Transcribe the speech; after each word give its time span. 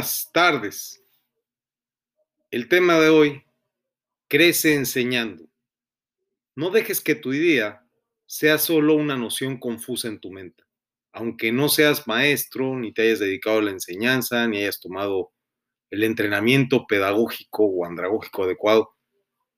Buenas 0.00 0.30
tardes. 0.32 1.04
El 2.50 2.68
tema 2.68 2.98
de 2.98 3.10
hoy, 3.10 3.42
crece 4.28 4.72
enseñando. 4.72 5.44
No 6.56 6.70
dejes 6.70 7.02
que 7.02 7.14
tu 7.14 7.34
idea 7.34 7.84
sea 8.24 8.56
solo 8.56 8.94
una 8.94 9.18
noción 9.18 9.58
confusa 9.58 10.08
en 10.08 10.18
tu 10.18 10.30
mente. 10.30 10.64
Aunque 11.12 11.52
no 11.52 11.68
seas 11.68 12.06
maestro, 12.08 12.78
ni 12.78 12.94
te 12.94 13.02
hayas 13.02 13.18
dedicado 13.18 13.58
a 13.58 13.62
la 13.62 13.72
enseñanza, 13.72 14.48
ni 14.48 14.62
hayas 14.62 14.80
tomado 14.80 15.32
el 15.90 16.02
entrenamiento 16.02 16.86
pedagógico 16.86 17.66
o 17.66 17.84
andragógico 17.84 18.44
adecuado, 18.44 18.94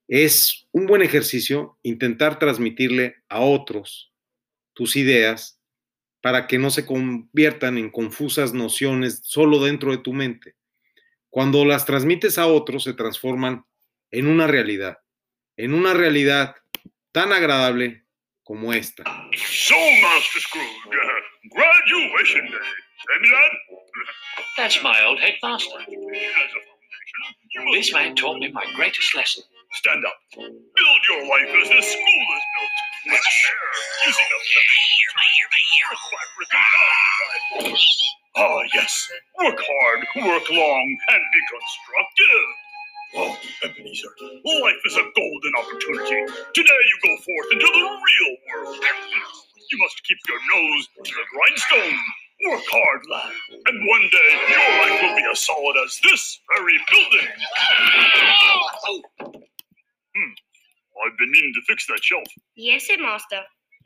es 0.08 0.66
un 0.72 0.86
buen 0.88 1.02
ejercicio 1.02 1.78
intentar 1.84 2.40
transmitirle 2.40 3.14
a 3.28 3.42
otros 3.42 4.12
tus 4.72 4.96
ideas 4.96 5.61
para 6.22 6.46
que 6.46 6.58
no 6.58 6.70
se 6.70 6.86
conviertan 6.86 7.76
en 7.76 7.90
confusas 7.90 8.54
nociones 8.54 9.20
solo 9.24 9.58
dentro 9.58 9.90
de 9.90 9.98
tu 9.98 10.12
mente. 10.12 10.54
Cuando 11.28 11.64
las 11.64 11.84
transmites 11.84 12.38
a 12.38 12.46
otros 12.46 12.84
se 12.84 12.94
transforman 12.94 13.64
en 14.10 14.26
una 14.28 14.46
realidad, 14.46 14.98
en 15.56 15.74
una 15.74 15.94
realidad 15.94 16.54
tan 17.10 17.32
agradable 17.32 18.04
como 18.44 18.72
esta. 18.72 19.02
So, 19.34 19.74
Master 20.02 20.42
Scrooge, 20.42 20.86
uh, 20.86 21.54
graduation 21.54 22.46
day. 22.46 22.58
Lad? 23.32 23.50
That's 24.56 24.82
my 24.82 24.94
old 25.04 25.18
headmaster. 25.18 25.78
This 27.72 27.92
man 27.92 28.14
taught 28.14 28.38
me 28.38 28.48
my 28.52 28.64
greatest 28.76 29.14
lesson. 29.14 29.44
Stand 29.74 30.04
up. 30.04 30.16
Build 30.36 31.00
your 31.08 31.22
life 31.28 31.48
as 31.62 31.68
this 31.70 31.86
school 31.92 32.26
is 32.36 32.44
built. 32.54 32.76
With 33.06 33.22
care, 33.22 33.68
using 34.06 34.26
a 34.26 34.38
method. 34.40 34.68
Ah, 38.36 38.60
yes. 38.74 39.08
Work 39.42 39.60
hard, 39.60 40.00
work 40.26 40.50
long, 40.50 40.96
and 41.08 41.22
be 41.32 41.40
constructive. 41.52 42.46
Oh, 43.16 43.36
Ebenezer, 43.64 44.08
life 44.62 44.80
is 44.86 44.96
a 44.96 45.04
golden 45.14 45.52
opportunity. 45.58 46.32
Today 46.54 46.82
you 46.88 46.96
go 47.04 47.16
forth 47.22 47.48
into 47.52 47.66
the 47.66 47.84
real 47.84 48.36
world. 48.48 48.80
You 49.70 49.78
must 49.78 50.02
keep 50.04 50.18
your 50.28 50.38
nose 50.54 50.88
to 51.04 51.12
the 51.12 51.24
grindstone. 51.32 51.98
Work 52.50 52.62
hard, 52.72 53.00
lad, 53.10 53.32
and 53.66 53.88
one 53.88 54.08
day 54.12 54.30
your 54.48 54.68
life 54.82 55.02
will 55.02 55.16
be 55.16 55.24
as 55.30 55.40
solid 55.40 55.76
as 55.84 55.98
this 56.04 56.40
very 56.56 56.78
building. 56.90 57.28
Hmm. 60.16 60.32
I've 61.04 61.16
been 61.18 61.30
meaning 61.30 61.52
to 61.54 61.62
fix 61.66 61.86
that 61.86 62.02
shelf. 62.02 62.26
Yes, 62.56 62.86
sir, 62.86 62.96
master. 63.00 63.40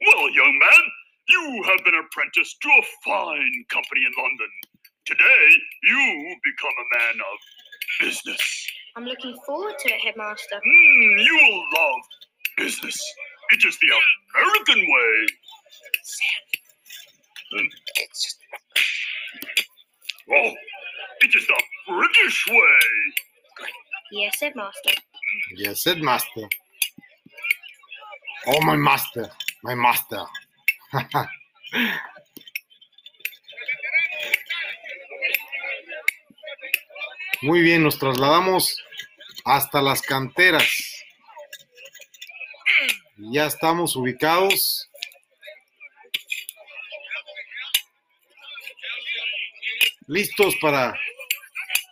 Well, 0.07 0.31
young 0.31 0.59
man, 0.59 0.83
you 1.29 1.63
have 1.67 1.85
been 1.85 1.95
apprenticed 1.95 2.57
to 2.63 2.69
a 2.69 2.83
fine 3.05 3.65
company 3.71 4.03
in 4.05 4.13
London. 4.19 4.51
Today, 5.07 5.47
you 5.85 6.37
become 6.43 6.75
a 6.75 6.99
man 6.99 7.21
of 7.21 7.39
business. 8.01 8.67
I'm 8.97 9.05
looking 9.05 9.37
forward 9.47 9.75
to 9.79 9.89
it, 9.89 10.01
headmaster. 10.01 10.57
Hmm, 10.57 11.19
you 11.19 11.35
will 11.43 11.65
love 11.81 12.01
business. 12.57 12.99
It 13.53 13.65
is 13.65 13.79
the 13.81 13.89
American 14.41 14.81
way. 14.81 15.27
Hmm. 17.53 17.67
Oh, 20.33 20.53
it 21.21 21.35
is 21.35 21.47
the 21.47 21.63
British 21.89 22.47
way. 22.49 23.69
Yes, 24.13 24.41
headmaster. 24.41 24.93
Yes, 25.57 25.85
headmaster. 25.85 26.49
Oh, 28.47 28.61
my 28.63 28.77
master, 28.77 29.29
my 29.63 29.75
master. 29.75 30.25
Muy 37.43 37.61
bien, 37.61 37.83
nos 37.83 37.99
trasladamos 37.99 38.77
hasta 39.45 39.83
las 39.83 40.01
canteras. 40.03 41.05
Ya 43.17 43.47
estamos 43.47 43.97
ubicados. 43.97 44.89
Listos 50.07 50.55
para 50.61 50.97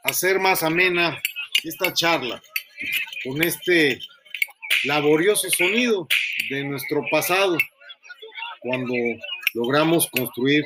hacer 0.05 0.39
más 0.39 0.63
amena 0.63 1.21
esta 1.65 1.93
charla 1.93 2.41
con 3.25 3.43
este 3.43 3.99
laborioso 4.85 5.49
sonido 5.51 6.07
de 6.51 6.65
nuestro 6.65 7.03
pasado 7.11 7.57
cuando 8.61 8.95
logramos 9.55 10.09
construir 10.11 10.63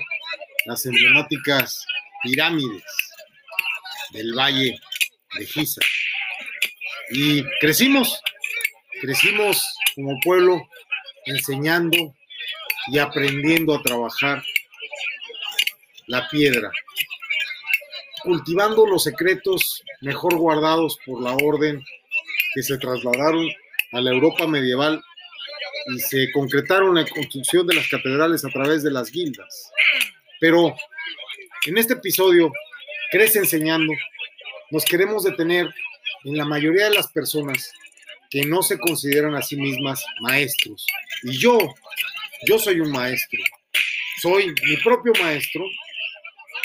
las 0.67 0.85
emblemáticas 0.87 1.87
pirámides 2.23 2.85
del 4.13 4.35
Valle 4.35 4.79
de 5.35 5.47
Giza. 5.47 5.81
Y 7.11 7.43
crecimos, 7.61 8.21
crecimos 9.01 9.65
como 9.95 10.19
pueblo 10.21 10.61
enseñando 11.27 12.15
y 12.89 12.99
aprendiendo 12.99 13.75
a 13.75 13.83
trabajar 13.83 14.43
la 16.07 16.29
piedra, 16.29 16.71
cultivando 18.23 18.87
los 18.87 19.05
secretos 19.05 19.83
mejor 20.01 20.37
guardados 20.37 20.99
por 21.05 21.23
la 21.23 21.35
orden 21.35 21.85
que 22.55 22.63
se 22.63 22.79
trasladaron 22.79 23.49
a 23.93 24.01
la 24.01 24.11
Europa 24.11 24.47
medieval 24.47 25.03
y 25.95 25.99
se 26.01 26.31
concretaron 26.33 26.95
la 26.95 27.07
construcción 27.07 27.67
de 27.67 27.75
las 27.75 27.89
catedrales 27.89 28.45
a 28.45 28.49
través 28.49 28.83
de 28.83 28.91
las 28.91 29.11
guildas. 29.11 29.71
Pero 30.41 30.75
en 31.67 31.79
este 31.79 31.95
episodio, 31.95 32.53
Crece 33.11 33.39
enseñando, 33.39 33.95
nos 34.71 34.85
queremos 34.85 35.25
detener 35.25 35.75
en 36.25 36.37
la 36.37 36.45
mayoría 36.45 36.91
de 36.91 36.95
las 36.95 37.11
personas 37.11 37.73
que 38.31 38.43
no 38.43 38.63
se 38.63 38.79
consideran 38.79 39.35
a 39.35 39.41
sí 39.41 39.57
mismas 39.57 40.05
maestros. 40.21 40.87
Y 41.23 41.39
yo, 41.39 41.59
yo 42.47 42.59
soy 42.59 42.81
un 42.81 42.93
maestro, 42.93 43.41
soy 44.21 44.55
mi 44.63 44.77
propio 44.85 45.13
maestro. 45.23 45.65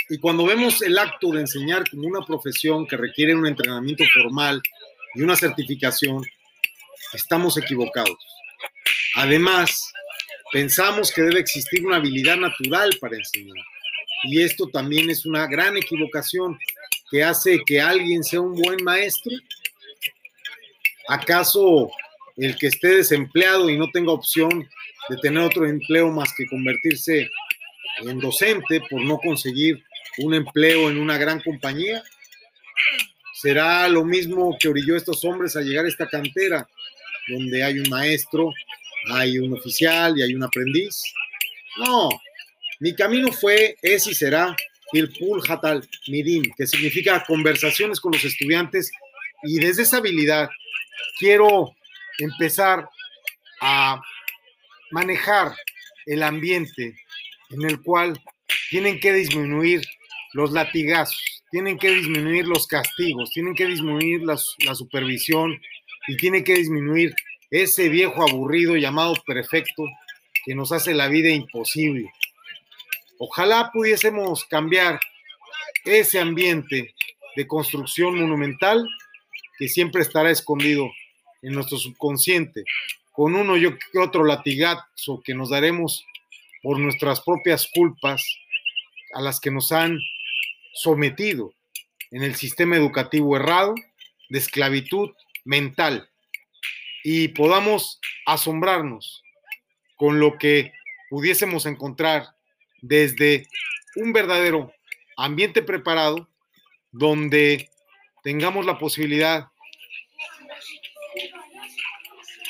Y 0.10 0.18
cuando 0.18 0.46
vemos 0.46 0.82
el 0.82 0.98
acto 0.98 1.32
de 1.32 1.42
enseñar 1.42 1.90
como 1.90 2.08
una 2.08 2.26
profesión 2.26 2.86
que 2.86 2.98
requiere 2.98 3.34
un 3.34 3.48
entrenamiento 3.48 4.04
formal 4.14 4.62
y 5.16 5.22
una 5.22 5.36
certificación, 5.36 6.24
estamos 7.14 7.58
equivocados. 7.58 8.18
Además, 9.16 9.92
pensamos 10.52 11.12
que 11.12 11.22
debe 11.22 11.40
existir 11.40 11.86
una 11.86 11.98
habilidad 11.98 12.38
natural 12.38 12.92
para 13.00 13.16
enseñar. 13.16 13.66
Y 14.24 14.42
esto 14.42 14.68
también 14.70 15.10
es 15.10 15.26
una 15.26 15.48
gran 15.48 15.78
equivocación 15.78 16.58
que 17.12 17.24
hace 17.24 17.60
que 17.66 17.82
alguien 17.82 18.24
sea 18.24 18.42
un 18.42 18.56
buen 18.56 18.84
maestro. 18.84 19.34
¿Acaso 21.10 21.92
el 22.38 22.58
que 22.58 22.68
esté 22.68 22.88
desempleado 22.96 23.70
y 23.70 23.78
no 23.78 23.92
tenga 23.92 24.12
opción 24.12 24.68
de 25.10 25.18
tener 25.18 25.44
otro 25.44 25.68
empleo 25.68 26.10
más 26.10 26.34
que 26.36 26.48
convertirse 26.48 27.30
en 28.00 28.20
docente 28.20 28.82
por 28.90 29.02
no 29.04 29.20
conseguir 29.20 29.84
un 30.20 30.34
empleo 30.34 30.90
en 30.90 30.98
una 30.98 31.18
gran 31.18 31.40
compañía? 31.42 32.04
¿Será 33.44 33.90
lo 33.90 34.06
mismo 34.06 34.56
que 34.58 34.70
orilló 34.70 34.96
estos 34.96 35.26
hombres 35.26 35.58
a 35.58 35.62
llegar 35.62 35.84
a 35.84 35.90
esta 35.90 36.08
cantera, 36.08 36.66
donde 37.28 37.62
hay 37.62 37.78
un 37.78 37.90
maestro, 37.90 38.54
hay 39.12 39.38
un 39.38 39.52
oficial 39.52 40.18
y 40.18 40.22
hay 40.22 40.34
un 40.34 40.44
aprendiz? 40.44 41.04
No, 41.78 42.08
mi 42.80 42.96
camino 42.96 43.34
fue, 43.34 43.76
es 43.82 44.08
y 44.08 44.16
será 44.16 44.56
el 44.94 45.12
Hatal 45.50 45.86
Midim, 46.08 46.54
que 46.56 46.66
significa 46.66 47.22
conversaciones 47.28 48.00
con 48.00 48.14
los 48.14 48.24
estudiantes 48.24 48.90
y 49.44 49.60
desde 49.60 49.82
esa 49.82 49.98
habilidad 49.98 50.48
quiero 51.20 51.76
empezar 52.20 52.88
a 53.60 54.02
manejar 54.92 55.54
el 56.06 56.24
ambiente 56.24 56.96
en 57.50 57.62
el 57.64 57.82
cual 57.82 58.18
tienen 58.70 59.02
que 59.02 59.12
disminuir 59.12 59.82
los 60.32 60.54
latigazos, 60.54 61.33
tienen 61.54 61.78
que 61.78 61.92
disminuir 61.92 62.48
los 62.48 62.66
castigos, 62.66 63.30
tienen 63.30 63.54
que 63.54 63.68
disminuir 63.68 64.24
la 64.24 64.74
supervisión 64.74 65.62
y 66.08 66.18
tiene 66.18 66.44
que 66.44 66.56
disminuir 66.56 67.14
ese 67.52 67.90
viejo 67.90 68.28
aburrido 68.28 68.76
llamado 68.76 69.14
perfecto 69.24 69.84
que 70.44 70.56
nos 70.56 70.72
hace 70.72 70.96
la 70.96 71.10
vida 71.10 71.30
imposible. 71.30 72.12
Ojalá 73.20 73.70
pudiésemos 73.72 74.46
cambiar 74.46 75.00
ese 75.86 76.20
ambiente 76.20 76.96
de 77.36 77.48
construcción 77.48 78.20
monumental 78.20 78.84
que 79.60 79.68
siempre 79.68 80.02
estará 80.02 80.32
escondido 80.32 80.90
en 81.44 81.54
nuestro 81.54 81.78
subconsciente, 81.78 82.64
con 83.12 83.36
uno 83.36 83.58
y 83.58 83.68
otro 84.00 84.26
latigazo 84.26 85.22
que 85.24 85.36
nos 85.36 85.52
daremos 85.52 86.04
por 86.64 86.80
nuestras 86.80 87.22
propias 87.22 87.70
culpas 87.72 88.26
a 89.14 89.22
las 89.22 89.40
que 89.40 89.52
nos 89.52 89.72
han 89.72 90.00
sometido 90.74 91.54
en 92.12 92.24
el 92.24 92.36
sistema 92.36 92.76
educativo 92.76 93.36
errado 93.36 93.76
de 94.30 94.40
esclavitud 94.40 95.12
mental. 95.46 96.10
Y 97.04 97.30
podamos 97.30 98.00
asombrarnos 98.26 99.24
con 99.96 100.20
lo 100.20 100.38
que 100.38 100.72
pudiésemos 101.10 101.66
encontrar 101.66 102.28
desde 102.82 103.48
un 103.96 104.14
verdadero 104.14 104.74
ambiente 105.18 105.62
preparado 105.62 106.30
donde 106.92 107.70
tengamos 108.24 108.66
la 108.66 108.78
posibilidad 108.78 109.48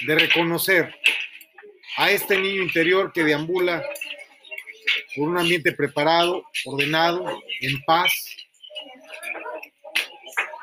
de 0.06 0.16
reconocer 0.16 0.96
a 1.98 2.12
este 2.12 2.38
niño 2.38 2.62
interior 2.62 3.12
que 3.14 3.24
deambula 3.24 3.84
por 5.16 5.30
un 5.30 5.38
ambiente 5.38 5.72
preparado, 5.72 6.44
ordenado, 6.66 7.26
en 7.62 7.82
paz. 7.86 8.12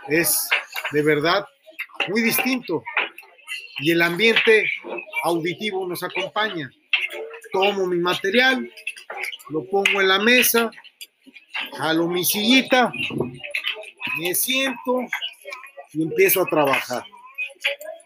Es 0.08 0.48
de 0.92 1.02
verdad 1.02 1.44
muy 2.08 2.22
distinto. 2.22 2.82
Y 3.78 3.92
el 3.92 4.02
ambiente 4.02 4.70
auditivo 5.24 5.86
nos 5.86 6.02
acompaña. 6.02 6.70
Tomo 7.52 7.86
mi 7.86 7.98
material, 7.98 8.70
lo 9.48 9.64
pongo 9.68 10.00
en 10.00 10.08
la 10.08 10.18
mesa, 10.18 10.70
jalo 11.76 12.06
mi 12.06 12.24
sillita, 12.24 12.92
me 14.18 14.34
siento 14.34 15.06
y 15.92 16.02
empiezo 16.02 16.42
a 16.42 16.46
trabajar. 16.46 17.04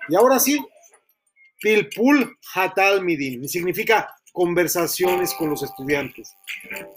Y 0.09 0.15
ahora 0.15 0.39
sí, 0.39 0.65
Pilpul 1.61 2.39
Hatal 2.55 3.03
Midin, 3.03 3.49
significa 3.49 4.14
conversaciones 4.35 5.33
con 5.33 5.49
los 5.49 5.63
estudiantes 5.63 6.37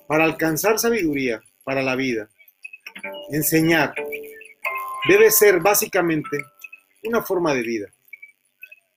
para 0.08 0.24
alcanzar 0.24 0.80
sabiduría 0.80 1.40
para 1.64 1.84
la 1.84 1.96
vida. 1.96 2.30
Enseñar 3.30 3.94
debe 5.08 5.30
ser 5.30 5.60
básicamente 5.60 6.36
una 7.04 7.22
forma 7.22 7.54
de 7.54 7.62
vida. 7.62 7.94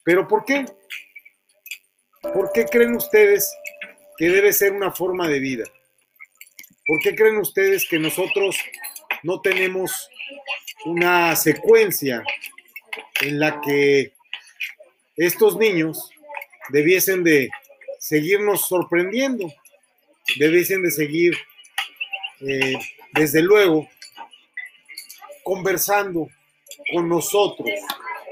¿Pero 0.03 0.27
por 0.27 0.47
qué? 0.47 0.65
¿Por 2.23 2.51
qué 2.53 2.65
creen 2.65 2.97
ustedes 2.97 3.55
que 4.17 4.31
debe 4.31 4.55
ser 4.55 4.73
una 4.73 4.91
forma 4.91 5.29
de 5.29 5.39
vida? 5.39 5.65
¿Por 6.87 6.99
qué 7.01 7.15
creen 7.15 7.37
ustedes 7.37 7.87
que 7.87 7.99
nosotros 7.99 8.57
no 9.23 9.43
tenemos 9.43 10.09
una 10.87 11.37
secuencia 11.37 12.25
en 13.21 13.39
la 13.39 13.61
que 13.61 14.15
estos 15.17 15.59
niños 15.59 16.11
debiesen 16.71 17.23
de 17.23 17.51
seguirnos 18.11 18.67
sorprendiendo, 18.67 19.47
debiesen 20.37 20.83
de 20.83 20.91
seguir, 20.91 21.37
eh, 22.41 22.77
desde 23.15 23.41
luego, 23.41 23.89
conversando 25.45 26.29
con 26.93 27.09
nosotros 27.09 27.69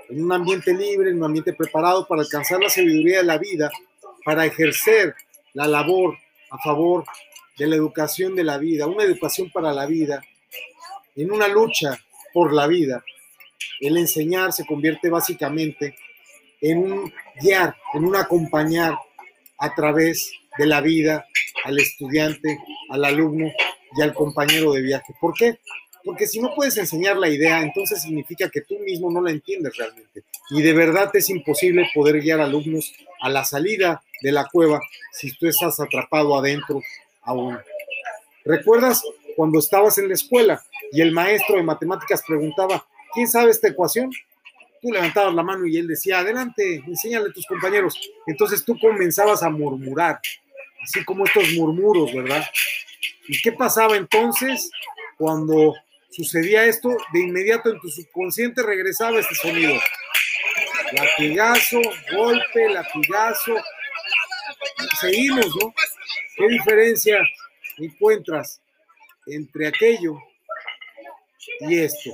en 0.09 0.25
un 0.25 0.33
ambiente 0.33 0.75
libre, 0.75 1.11
en 1.11 1.19
un 1.19 1.27
ambiente 1.27 1.53
preparado 1.53 2.09
para 2.09 2.23
alcanzar 2.23 2.61
la 2.61 2.69
sabiduría 2.69 3.19
de 3.19 3.25
la 3.25 3.39
vida, 3.39 3.71
para 4.25 4.45
ejercer 4.47 5.15
la 5.53 5.69
labor 5.69 6.19
a 6.51 6.59
favor 6.59 7.05
de 7.57 7.69
la 7.69 7.77
educación 7.77 8.35
de 8.35 8.43
la 8.43 8.59
vida, 8.59 8.89
una 8.89 9.05
educación 9.05 9.49
para 9.53 9.73
la 9.73 9.87
vida, 9.87 10.21
en 11.15 11.31
una 11.31 11.47
lucha 11.47 11.97
por 12.35 12.53
la 12.53 12.67
vida. 12.67 13.05
El 13.79 13.97
enseñar 13.97 14.53
se 14.53 14.67
convierte 14.67 15.09
básicamente 15.09 15.95
en 16.61 16.79
un 16.79 17.13
guiar, 17.41 17.77
en 17.95 18.05
un 18.05 18.17
acompañar 18.17 18.99
a 19.59 19.75
través 19.75 20.33
de 20.57 20.67
la 20.67 20.81
vida 20.81 21.27
al 21.65 21.79
estudiante, 21.79 22.59
al 22.91 23.05
alumno 23.05 23.51
y 23.97 24.03
al 24.03 24.15
compañero 24.15 24.73
de 24.73 24.83
viaje. 24.83 25.15
¿Por 25.21 25.35
qué? 25.35 25.59
Porque 26.05 26.27
si 26.27 26.41
no 26.41 26.55
puedes 26.55 26.77
enseñar 26.77 27.17
la 27.17 27.29
idea, 27.29 27.61
entonces 27.61 28.03
significa 28.03 28.49
que 28.49 28.63
tú 28.63 28.79
mismo 28.79 29.11
no 29.11 29.21
la 29.21 29.31
entiendes 29.31 29.77
realmente. 29.77 30.23
Y 30.51 30.63
de 30.63 30.73
verdad 30.73 31.11
es 31.15 31.29
imposible 31.29 31.89
poder 31.95 32.21
guiar 32.21 32.41
alumnos 32.41 32.93
a 33.21 33.29
la 33.29 33.45
salida 33.45 34.03
de 34.23 34.33
la 34.33 34.47
cueva 34.51 34.81
si 35.13 35.37
tú 35.37 35.47
estás 35.47 35.79
atrapado 35.81 36.37
adentro 36.37 36.81
aún. 37.23 37.59
¿Recuerdas 38.45 39.03
cuando 39.37 39.59
estabas 39.59 39.99
en 39.99 40.09
la 40.09 40.15
escuela 40.15 40.63
y 40.93 41.01
el 41.01 41.13
maestro 41.13 41.57
de 41.57 41.63
matemáticas 41.63 42.23
preguntaba, 42.27 42.87
¿quién 43.13 43.29
sabe 43.29 43.51
esta 43.51 43.69
ecuación? 43.69 44.11
Tú 44.81 44.93
levantabas 44.93 45.35
la 45.35 45.43
mano 45.43 45.67
y 45.67 45.77
él 45.77 45.89
decía, 45.89 46.21
adelante, 46.21 46.83
enséñale 46.87 47.31
a 47.31 47.33
tus 47.33 47.47
compañeros. 47.47 47.99
Entonces 48.27 48.65
tú 48.65 48.79
comenzabas 48.79 49.43
a 49.43 49.51
murmurar, 49.51 50.21
así 50.83 51.05
como 51.05 51.25
estos 51.25 51.53
murmuros, 51.53 52.15
¿verdad? 52.15 52.45
¿Y 53.27 53.41
qué 53.43 53.53
pasaba 53.53 53.97
entonces 53.97 54.71
cuando 55.17 55.75
sucedía 56.11 56.65
esto? 56.65 56.91
De 57.13 57.21
inmediato 57.21 57.71
en 57.71 57.81
tu 57.81 57.89
subconsciente 57.89 58.63
regresaba 58.63 59.19
este 59.19 59.35
sonido. 59.35 59.75
Latigazo, 60.93 61.81
golpe, 62.15 62.69
latigazo. 62.71 63.57
seguimos, 65.01 65.47
¿no? 65.61 65.75
¿Qué 66.37 66.49
diferencia 66.49 67.21
encuentras 67.79 68.61
entre 69.27 69.69
aquello 69.69 70.17
y 71.61 71.81
esto? 71.81 72.11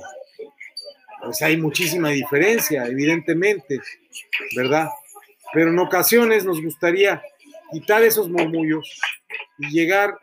Pues 1.25 1.41
hay 1.41 1.57
muchísima 1.57 2.09
diferencia, 2.09 2.85
evidentemente, 2.85 3.79
¿verdad? 4.55 4.89
Pero 5.51 5.71
en 5.71 5.79
ocasiones 5.79 6.45
nos 6.45 6.61
gustaría 6.61 7.19
quitar 7.71 8.03
esos 8.03 8.29
murmullos 8.29 9.01
y 9.57 9.69
llegar 9.69 10.19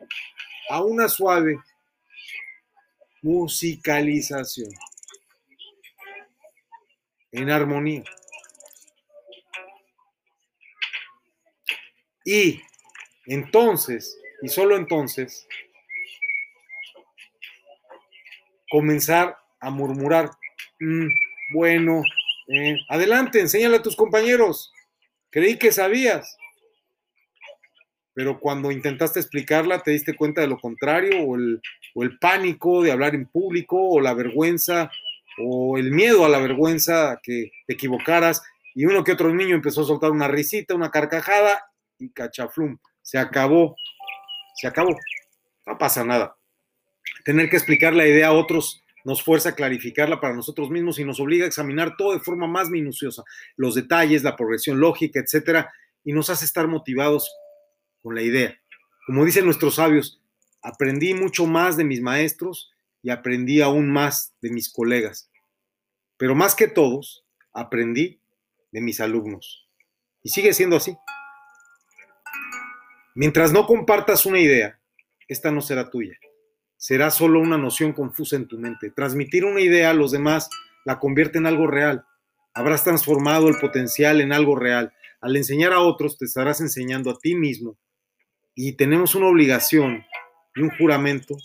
a 0.70 0.80
una 0.80 1.08
suave 1.08 1.58
musicalización 3.20 4.70
en 7.32 7.50
armonía. 7.50 8.04
Y 12.24 12.62
entonces, 13.26 14.20
y 14.40 14.48
solo 14.48 14.76
entonces, 14.76 15.48
comenzar 18.70 19.36
a 19.58 19.70
murmurar 19.70 20.30
Mm, 20.82 21.06
bueno, 21.52 22.02
eh, 22.48 22.76
adelante, 22.88 23.38
enséñale 23.38 23.76
a 23.76 23.82
tus 23.82 23.94
compañeros. 23.94 24.72
Creí 25.30 25.56
que 25.56 25.70
sabías. 25.70 26.36
Pero 28.14 28.40
cuando 28.40 28.72
intentaste 28.72 29.20
explicarla, 29.20 29.78
te 29.78 29.92
diste 29.92 30.16
cuenta 30.16 30.40
de 30.40 30.48
lo 30.48 30.58
contrario, 30.58 31.22
o 31.22 31.36
el, 31.36 31.62
o 31.94 32.02
el 32.02 32.18
pánico 32.18 32.82
de 32.82 32.90
hablar 32.90 33.14
en 33.14 33.26
público, 33.26 33.76
o 33.80 34.00
la 34.00 34.12
vergüenza, 34.12 34.90
o 35.38 35.78
el 35.78 35.92
miedo 35.92 36.24
a 36.24 36.28
la 36.28 36.40
vergüenza 36.40 37.20
que 37.22 37.52
te 37.68 37.74
equivocaras, 37.74 38.42
y 38.74 38.84
uno 38.84 39.04
que 39.04 39.12
otro 39.12 39.32
niño 39.32 39.54
empezó 39.54 39.82
a 39.82 39.86
soltar 39.86 40.10
una 40.10 40.26
risita, 40.26 40.74
una 40.74 40.90
carcajada, 40.90 41.64
y 41.96 42.10
cachaflum, 42.10 42.76
se 43.02 43.18
acabó, 43.18 43.76
se 44.56 44.66
acabó, 44.66 44.96
no 45.64 45.78
pasa 45.78 46.04
nada. 46.04 46.36
Tener 47.24 47.48
que 47.48 47.56
explicar 47.56 47.94
la 47.94 48.06
idea 48.06 48.28
a 48.28 48.32
otros 48.32 48.81
nos 49.04 49.22
fuerza 49.22 49.50
a 49.50 49.54
clarificarla 49.54 50.20
para 50.20 50.34
nosotros 50.34 50.70
mismos 50.70 50.98
y 50.98 51.04
nos 51.04 51.20
obliga 51.20 51.44
a 51.44 51.48
examinar 51.48 51.96
todo 51.96 52.12
de 52.12 52.20
forma 52.20 52.46
más 52.46 52.70
minuciosa, 52.70 53.22
los 53.56 53.74
detalles, 53.74 54.22
la 54.22 54.36
progresión 54.36 54.80
lógica, 54.80 55.20
etcétera, 55.20 55.72
y 56.04 56.12
nos 56.12 56.30
hace 56.30 56.44
estar 56.44 56.68
motivados 56.68 57.30
con 58.02 58.14
la 58.14 58.22
idea. 58.22 58.58
Como 59.06 59.24
dicen 59.24 59.44
nuestros 59.44 59.76
sabios, 59.76 60.20
aprendí 60.62 61.14
mucho 61.14 61.46
más 61.46 61.76
de 61.76 61.84
mis 61.84 62.00
maestros 62.00 62.72
y 63.02 63.10
aprendí 63.10 63.60
aún 63.60 63.90
más 63.90 64.34
de 64.40 64.50
mis 64.50 64.72
colegas. 64.72 65.30
Pero 66.16 66.34
más 66.34 66.54
que 66.54 66.68
todos, 66.68 67.24
aprendí 67.52 68.20
de 68.70 68.80
mis 68.80 69.00
alumnos. 69.00 69.68
Y 70.22 70.30
sigue 70.30 70.52
siendo 70.54 70.76
así. 70.76 70.96
Mientras 73.14 73.52
no 73.52 73.66
compartas 73.66 74.24
una 74.24 74.38
idea, 74.38 74.78
esta 75.28 75.50
no 75.50 75.60
será 75.60 75.90
tuya 75.90 76.16
será 76.82 77.12
solo 77.12 77.38
una 77.38 77.56
noción 77.58 77.92
confusa 77.92 78.34
en 78.34 78.48
tu 78.48 78.58
mente. 78.58 78.90
Transmitir 78.90 79.44
una 79.44 79.60
idea 79.60 79.90
a 79.90 79.94
los 79.94 80.10
demás 80.10 80.50
la 80.84 80.98
convierte 80.98 81.38
en 81.38 81.46
algo 81.46 81.68
real. 81.68 82.04
Habrás 82.54 82.82
transformado 82.82 83.46
el 83.46 83.56
potencial 83.58 84.20
en 84.20 84.32
algo 84.32 84.56
real. 84.56 84.92
Al 85.20 85.36
enseñar 85.36 85.72
a 85.72 85.78
otros, 85.78 86.18
te 86.18 86.24
estarás 86.24 86.60
enseñando 86.60 87.12
a 87.12 87.18
ti 87.20 87.36
mismo. 87.36 87.78
Y 88.56 88.72
tenemos 88.72 89.14
una 89.14 89.28
obligación 89.28 90.04
y 90.56 90.62
un 90.62 90.70
juramento 90.70 91.36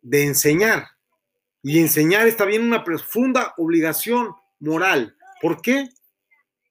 de 0.00 0.24
enseñar. 0.24 0.88
Y 1.62 1.78
enseñar 1.78 2.26
está 2.26 2.44
bien 2.44 2.62
una 2.62 2.82
profunda 2.82 3.54
obligación 3.56 4.34
moral. 4.58 5.16
¿Por 5.40 5.62
qué? 5.62 5.88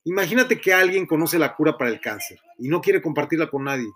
Imagínate 0.03 0.59
que 0.59 0.73
alguien 0.73 1.05
conoce 1.05 1.39
la 1.39 1.55
cura 1.55 1.77
para 1.77 1.91
el 1.91 2.01
cáncer 2.01 2.41
y 2.57 2.67
no 2.67 2.81
quiere 2.81 3.01
compartirla 3.01 3.49
con 3.49 3.63
nadie. 3.63 3.87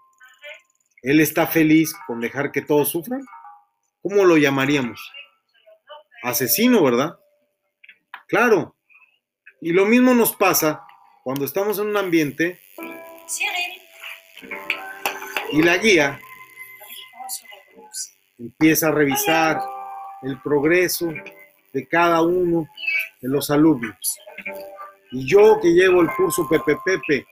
¿Él 1.05 1.19
está 1.19 1.45
feliz 1.45 1.95
con 2.07 2.19
dejar 2.19 2.51
que 2.51 2.63
todos 2.63 2.89
sufran? 2.89 3.24
¿Cómo 4.01 4.25
lo 4.25 4.38
llamaríamos? 4.38 5.12
Asesino, 6.24 6.83
¿verdad? 6.83 7.19
Claro. 8.27 8.75
Y 9.62 9.71
lo 9.71 9.85
mismo 9.85 10.15
nos 10.15 10.35
pasa 10.35 10.83
cuando 11.24 11.45
estamos 11.45 11.77
en 11.77 11.89
un 11.89 11.97
ambiente 11.97 12.59
y 15.51 15.62
la 15.62 15.77
guía 15.77 16.19
empieza 18.39 18.88
a 18.88 18.91
revisar 18.91 19.62
el 20.24 20.41
progreso 20.41 21.13
de 21.71 21.88
cada 21.88 22.24
uno 22.24 22.67
de 23.21 23.29
los 23.29 23.51
alumnos. 23.51 24.17
Y 25.12 25.24
yo 25.27 25.59
que 25.62 25.69
llevo 25.69 26.01
el 26.01 26.09
curso 26.09 26.50
Pepe 26.50 27.27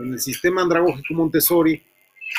en 0.00 0.12
el 0.12 0.18
sistema 0.18 0.62
andragógico 0.62 1.14
Montessori, 1.14 1.91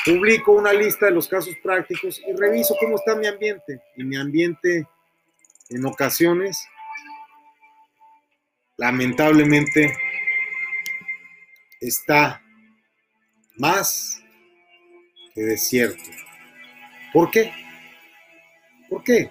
Publico 0.04 0.52
una 0.52 0.72
lista 0.72 1.06
de 1.06 1.12
los 1.12 1.28
casos 1.28 1.54
prácticos 1.62 2.20
y 2.26 2.32
reviso 2.36 2.76
cómo 2.78 2.96
está 2.96 3.16
mi 3.16 3.26
ambiente. 3.26 3.80
Y 3.96 4.04
mi 4.04 4.16
ambiente 4.16 4.86
en 5.70 5.86
ocasiones, 5.86 6.58
lamentablemente, 8.76 9.96
está 11.80 12.42
más 13.56 14.22
que 15.34 15.42
desierto. 15.42 16.10
¿Por 17.12 17.30
qué? 17.30 17.52
¿Por 18.88 19.02
qué? 19.04 19.30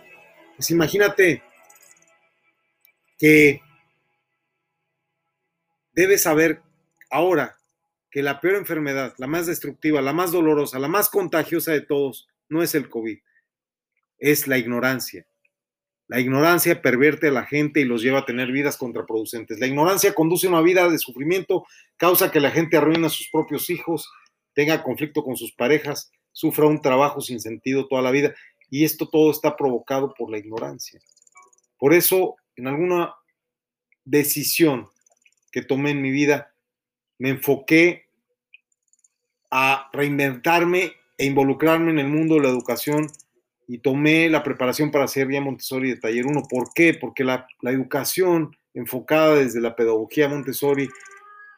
Pues 0.56 0.72
imagínate 0.72 1.44
que 3.18 3.62
debes 5.94 6.24
saber 6.24 6.62
ahora 7.10 7.58
que 8.14 8.22
la 8.22 8.40
peor 8.40 8.58
enfermedad, 8.58 9.16
la 9.18 9.26
más 9.26 9.48
destructiva, 9.48 10.00
la 10.00 10.14
más 10.14 10.32
dolorosa, 10.32 10.78
la 10.78 10.88
más 10.88 11.10
contagiosa 11.10 11.72
de 11.72 11.82
todos, 11.82 12.28
no 12.48 12.62
es 12.62 12.76
el 12.76 12.88
COVID, 12.88 13.18
es 14.20 14.48
la 14.48 14.60
ignorancia. 14.60 15.26
La 16.08 16.20
ignorancia 16.20 16.80
pervierte 16.80 17.30
a 17.30 17.32
la 17.32 17.44
gente 17.44 17.80
y 17.80 17.86
los 17.86 18.04
lleva 18.04 18.20
a 18.20 18.26
tener 18.26 18.52
vidas 18.52 18.78
contraproducentes. 18.78 19.60
La 19.60 19.66
ignorancia 19.66 20.14
conduce 20.14 20.46
a 20.46 20.52
una 20.52 20.62
vida 20.62 20.88
de 20.88 21.00
sufrimiento, 21.00 21.66
causa 21.98 22.30
que 22.30 22.40
la 22.40 22.52
gente 22.52 22.78
arruine 22.78 23.08
a 23.08 23.10
sus 23.10 23.30
propios 23.32 23.72
hijos, 23.72 24.08
tenga 24.54 24.84
conflicto 24.84 25.24
con 25.24 25.36
sus 25.36 25.52
parejas, 25.52 26.12
sufra 26.32 26.68
un 26.68 26.84
trabajo 26.84 27.20
sin 27.20 27.40
sentido 27.40 27.88
toda 27.88 28.04
la 28.04 28.12
vida. 28.12 28.36
Y 28.70 28.84
esto 28.84 29.10
todo 29.10 29.32
está 29.32 29.58
provocado 29.58 30.14
por 30.14 30.30
la 30.30 30.38
ignorancia. 30.38 31.00
Por 31.80 31.96
eso, 31.96 32.36
en 32.58 32.68
alguna 32.68 33.16
decisión 34.06 34.88
que 35.52 35.64
tomé 35.64 35.92
en 35.92 36.02
mi 36.04 36.12
vida, 36.12 36.54
me 37.18 37.30
enfoqué 37.30 38.03
a 39.56 39.88
reinventarme 39.94 40.94
e 41.16 41.26
involucrarme 41.26 41.92
en 41.92 42.00
el 42.00 42.08
mundo 42.08 42.36
de 42.36 42.42
la 42.42 42.50
educación 42.50 43.08
y 43.68 43.78
tomé 43.78 44.28
la 44.28 44.42
preparación 44.42 44.90
para 44.90 45.08
ser 45.08 45.28
guía 45.28 45.42
Montessori 45.42 45.92
de 45.92 45.98
taller 45.98 46.26
1. 46.26 46.42
¿Por 46.50 46.74
qué? 46.74 46.96
Porque 46.96 47.24
la, 47.24 47.46
la, 47.62 47.70
educación 47.70 48.58
enfocada 48.74 49.36
desde 49.36 49.62
la 49.62 49.76
pedagogía 49.76 50.28
Montessori, 50.28 50.90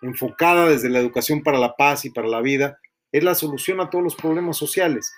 enfocada 0.01 0.67
desde 0.67 0.89
la 0.89 0.99
educación 0.99 1.41
para 1.41 1.57
la 1.57 1.77
paz 1.77 2.03
y 2.03 2.09
para 2.09 2.27
la 2.27 2.41
vida, 2.41 2.79
es 3.13 3.23
la 3.23 3.33
solución 3.33 3.79
a 3.79 3.89
todos 3.89 4.03
los 4.03 4.15
problemas 4.15 4.57
sociales. 4.57 5.09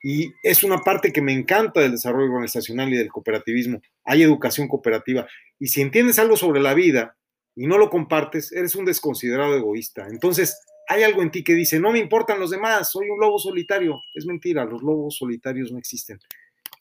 Y 0.00 0.32
es 0.44 0.62
una 0.62 0.78
parte 0.78 1.12
que 1.12 1.22
me 1.22 1.32
encanta 1.32 1.80
del 1.80 1.90
desarrollo 1.90 2.32
organizacional 2.32 2.92
y 2.92 2.96
del 2.96 3.08
cooperativismo. 3.08 3.82
Hay 4.04 4.22
educación 4.22 4.68
cooperativa. 4.68 5.26
Y 5.58 5.66
si 5.66 5.80
entiendes 5.80 6.20
algo 6.20 6.36
sobre 6.36 6.60
la 6.60 6.74
vida 6.74 7.16
y 7.56 7.66
no 7.66 7.76
lo 7.76 7.90
compartes, 7.90 8.52
eres 8.52 8.76
un 8.76 8.84
desconsiderado 8.84 9.56
egoísta. 9.56 10.06
Entonces, 10.06 10.56
hay 10.90 11.04
algo 11.04 11.22
en 11.22 11.30
ti 11.30 11.44
que 11.44 11.54
dice, 11.54 11.78
no 11.78 11.92
me 11.92 12.00
importan 12.00 12.40
los 12.40 12.50
demás, 12.50 12.90
soy 12.90 13.08
un 13.10 13.20
lobo 13.20 13.38
solitario. 13.38 14.02
Es 14.12 14.26
mentira, 14.26 14.64
los 14.64 14.82
lobos 14.82 15.18
solitarios 15.18 15.70
no 15.70 15.78
existen. 15.78 16.18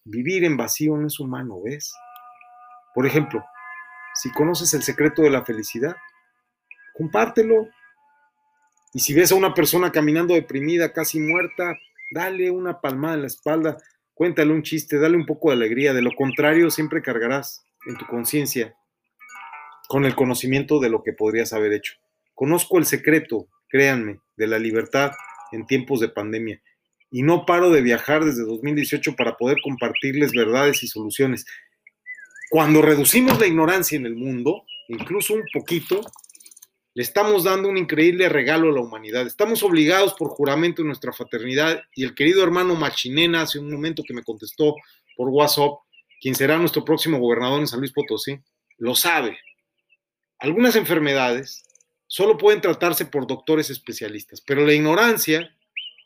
Vivir 0.03 0.43
en 0.45 0.57
vacío 0.57 0.97
no 0.97 1.05
es 1.05 1.19
humano, 1.19 1.61
¿ves? 1.63 1.93
Por 2.95 3.05
ejemplo, 3.05 3.45
si 4.15 4.31
conoces 4.31 4.73
el 4.73 4.81
secreto 4.81 5.21
de 5.21 5.29
la 5.29 5.45
felicidad, 5.45 5.95
compártelo. 6.97 7.69
Y 8.95 8.99
si 9.01 9.13
ves 9.13 9.31
a 9.31 9.35
una 9.35 9.53
persona 9.53 9.91
caminando 9.91 10.33
deprimida, 10.33 10.91
casi 10.91 11.19
muerta, 11.19 11.77
dale 12.11 12.49
una 12.49 12.81
palmada 12.81 13.13
en 13.13 13.21
la 13.21 13.27
espalda, 13.27 13.77
cuéntale 14.15 14.51
un 14.51 14.63
chiste, 14.63 14.97
dale 14.97 15.17
un 15.17 15.27
poco 15.27 15.49
de 15.49 15.57
alegría. 15.57 15.93
De 15.93 16.01
lo 16.01 16.15
contrario, 16.15 16.71
siempre 16.71 17.03
cargarás 17.03 17.63
en 17.85 17.95
tu 17.95 18.07
conciencia 18.07 18.75
con 19.87 20.05
el 20.05 20.15
conocimiento 20.15 20.79
de 20.79 20.89
lo 20.89 21.03
que 21.03 21.13
podrías 21.13 21.53
haber 21.53 21.73
hecho. 21.73 21.93
Conozco 22.33 22.79
el 22.79 22.87
secreto 22.87 23.47
créanme, 23.69 24.19
de 24.35 24.47
la 24.47 24.59
libertad 24.59 25.11
en 25.51 25.65
tiempos 25.65 25.99
de 25.99 26.09
pandemia. 26.09 26.61
Y 27.11 27.23
no 27.23 27.45
paro 27.45 27.69
de 27.71 27.81
viajar 27.81 28.23
desde 28.23 28.43
2018 28.43 29.15
para 29.15 29.35
poder 29.37 29.57
compartirles 29.63 30.31
verdades 30.31 30.83
y 30.83 30.87
soluciones. 30.87 31.45
Cuando 32.49 32.81
reducimos 32.81 33.39
la 33.39 33.47
ignorancia 33.47 33.97
en 33.97 34.05
el 34.05 34.15
mundo, 34.15 34.63
incluso 34.87 35.33
un 35.33 35.43
poquito, 35.53 36.01
le 36.93 37.03
estamos 37.03 37.43
dando 37.43 37.69
un 37.69 37.77
increíble 37.77 38.27
regalo 38.29 38.69
a 38.69 38.73
la 38.73 38.81
humanidad. 38.81 39.25
Estamos 39.25 39.63
obligados 39.63 40.13
por 40.15 40.29
juramento 40.29 40.81
en 40.81 40.87
nuestra 40.87 41.13
fraternidad 41.13 41.81
y 41.95 42.03
el 42.03 42.15
querido 42.15 42.43
hermano 42.43 42.75
Machinena 42.75 43.43
hace 43.43 43.59
un 43.59 43.71
momento 43.71 44.03
que 44.03 44.13
me 44.13 44.23
contestó 44.23 44.75
por 45.15 45.29
WhatsApp, 45.29 45.73
quien 46.19 46.35
será 46.35 46.57
nuestro 46.57 46.83
próximo 46.83 47.19
gobernador 47.19 47.59
en 47.59 47.67
San 47.67 47.79
Luis 47.79 47.93
Potosí, 47.93 48.39
lo 48.77 48.95
sabe. 48.95 49.37
Algunas 50.39 50.75
enfermedades 50.75 51.63
solo 52.09 52.37
pueden 52.37 52.59
tratarse 52.59 53.05
por 53.05 53.27
doctores 53.27 53.69
especialistas, 53.69 54.41
pero 54.41 54.65
la 54.65 54.73
ignorancia 54.73 55.55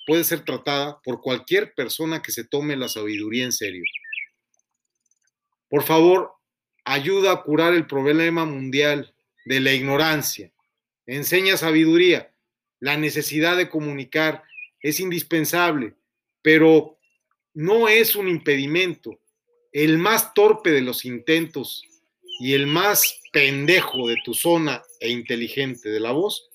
puede 0.06 0.26
ser 0.26 0.42
tratada 0.44 1.02
por 1.02 1.22
cualquier 1.22 1.74
persona 1.74 2.22
que 2.22 2.34
se 2.34 2.44
tome 2.44 2.76
la 2.76 2.90
sabiduría 2.90 3.46
en 3.46 3.54
serio. 3.54 3.84
Por 5.70 5.84
favor, 5.84 6.34
ayuda 6.84 7.32
a 7.32 7.42
curar 7.42 7.74
el 7.74 7.88
problema 7.88 8.44
mundial 8.44 9.16
de 9.46 9.62
la 9.62 9.72
ignorancia. 9.72 10.52
Enseña 11.06 11.56
sabiduría. 11.56 12.34
La 12.82 12.98
necesidad 12.98 13.56
de 13.56 13.70
comunicar 13.70 14.44
es 14.82 15.00
indispensable, 15.00 15.96
pero 16.42 17.00
no 17.54 17.88
es 17.88 18.18
un 18.18 18.28
impedimento. 18.28 19.22
El 19.72 20.00
más 20.00 20.34
torpe 20.34 20.72
de 20.72 20.82
los 20.82 21.06
intentos 21.06 21.86
y 22.44 22.56
el 22.56 22.68
más 22.68 23.22
pendejo 23.32 24.10
de 24.10 24.18
tu 24.26 24.34
zona 24.34 24.84
e 25.00 25.10
inteligente 25.10 25.88
de 25.88 26.02
la 26.02 26.12
voz 26.12 26.50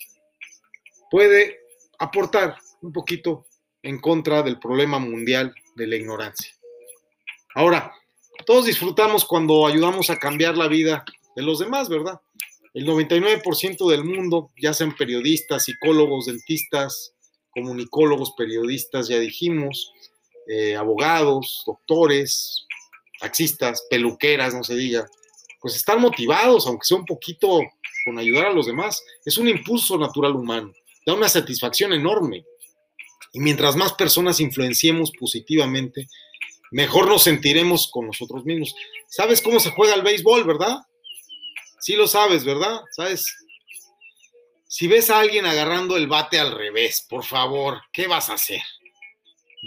puede 1.11 1.61
aportar 1.99 2.59
un 2.83 2.93
poquito 2.93 3.47
en 3.83 3.99
contra 3.99 4.43
del 4.43 4.59
problema 4.59 4.99
mundial 4.99 5.55
de 5.77 5.87
la 5.87 5.97
ignorancia. 5.97 6.53
Ahora, 7.55 7.91
todos 8.45 8.67
disfrutamos 8.67 9.25
cuando 9.25 9.67
ayudamos 9.67 10.11
a 10.11 10.19
cambiar 10.19 10.59
la 10.59 10.69
vida 10.69 11.07
de 11.35 11.43
los 11.43 11.59
demás, 11.59 11.89
¿verdad? 11.89 12.21
El 12.75 12.87
99% 12.87 13.89
del 13.89 14.05
mundo, 14.05 14.51
ya 14.61 14.75
sean 14.75 14.95
periodistas, 14.95 15.65
psicólogos, 15.65 16.27
dentistas, 16.27 17.15
comunicólogos, 17.49 18.35
periodistas, 18.37 19.09
ya 19.09 19.19
dijimos, 19.19 19.91
eh, 20.49 20.77
abogados, 20.77 21.63
doctores, 21.65 22.67
taxistas, 23.19 23.87
peluqueras, 23.89 24.53
no 24.53 24.63
se 24.63 24.77
diga, 24.77 25.09
pues 25.61 25.77
están 25.77 26.01
motivados, 26.01 26.67
aunque 26.67 26.87
sea 26.87 26.99
un 26.99 27.07
poquito 27.07 27.61
con 28.05 28.19
ayudar 28.19 28.47
a 28.47 28.53
los 28.53 28.67
demás. 28.67 29.03
Es 29.25 29.39
un 29.39 29.49
impulso 29.49 29.99
natural 29.99 30.35
humano, 30.37 30.73
da 31.05 31.15
una 31.15 31.29
satisfacción 31.29 31.93
enorme. 31.93 32.45
Y 33.33 33.41
mientras 33.41 33.77
más 33.77 33.93
personas 33.93 34.41
influenciemos 34.41 35.11
positivamente, 35.13 36.09
mejor 36.71 37.09
nos 37.09 37.25
sentiremos 37.25 37.91
con 37.91 38.07
nosotros 38.07 38.45
mismos. 38.45 38.75
¿Sabes 39.09 39.43
cómo 39.43 39.61
se 39.61 39.71
juega 39.71 39.95
el 39.95 40.03
béisbol, 40.03 40.45
verdad? 40.45 40.79
Sí 41.81 41.95
lo 41.95 42.07
sabes, 42.07 42.45
¿verdad? 42.45 42.81
¿Sabes? 42.93 43.27
Si 44.67 44.87
ves 44.87 45.11
a 45.11 45.21
alguien 45.21 45.47
agarrando 45.47 45.97
el 45.97 46.07
bate 46.07 46.39
al 46.39 46.53
revés, 46.53 47.07
por 47.09 47.25
favor, 47.25 47.81
¿qué 47.93 48.07
vas 48.07 48.29
a 48.29 48.35
hacer? 48.35 48.61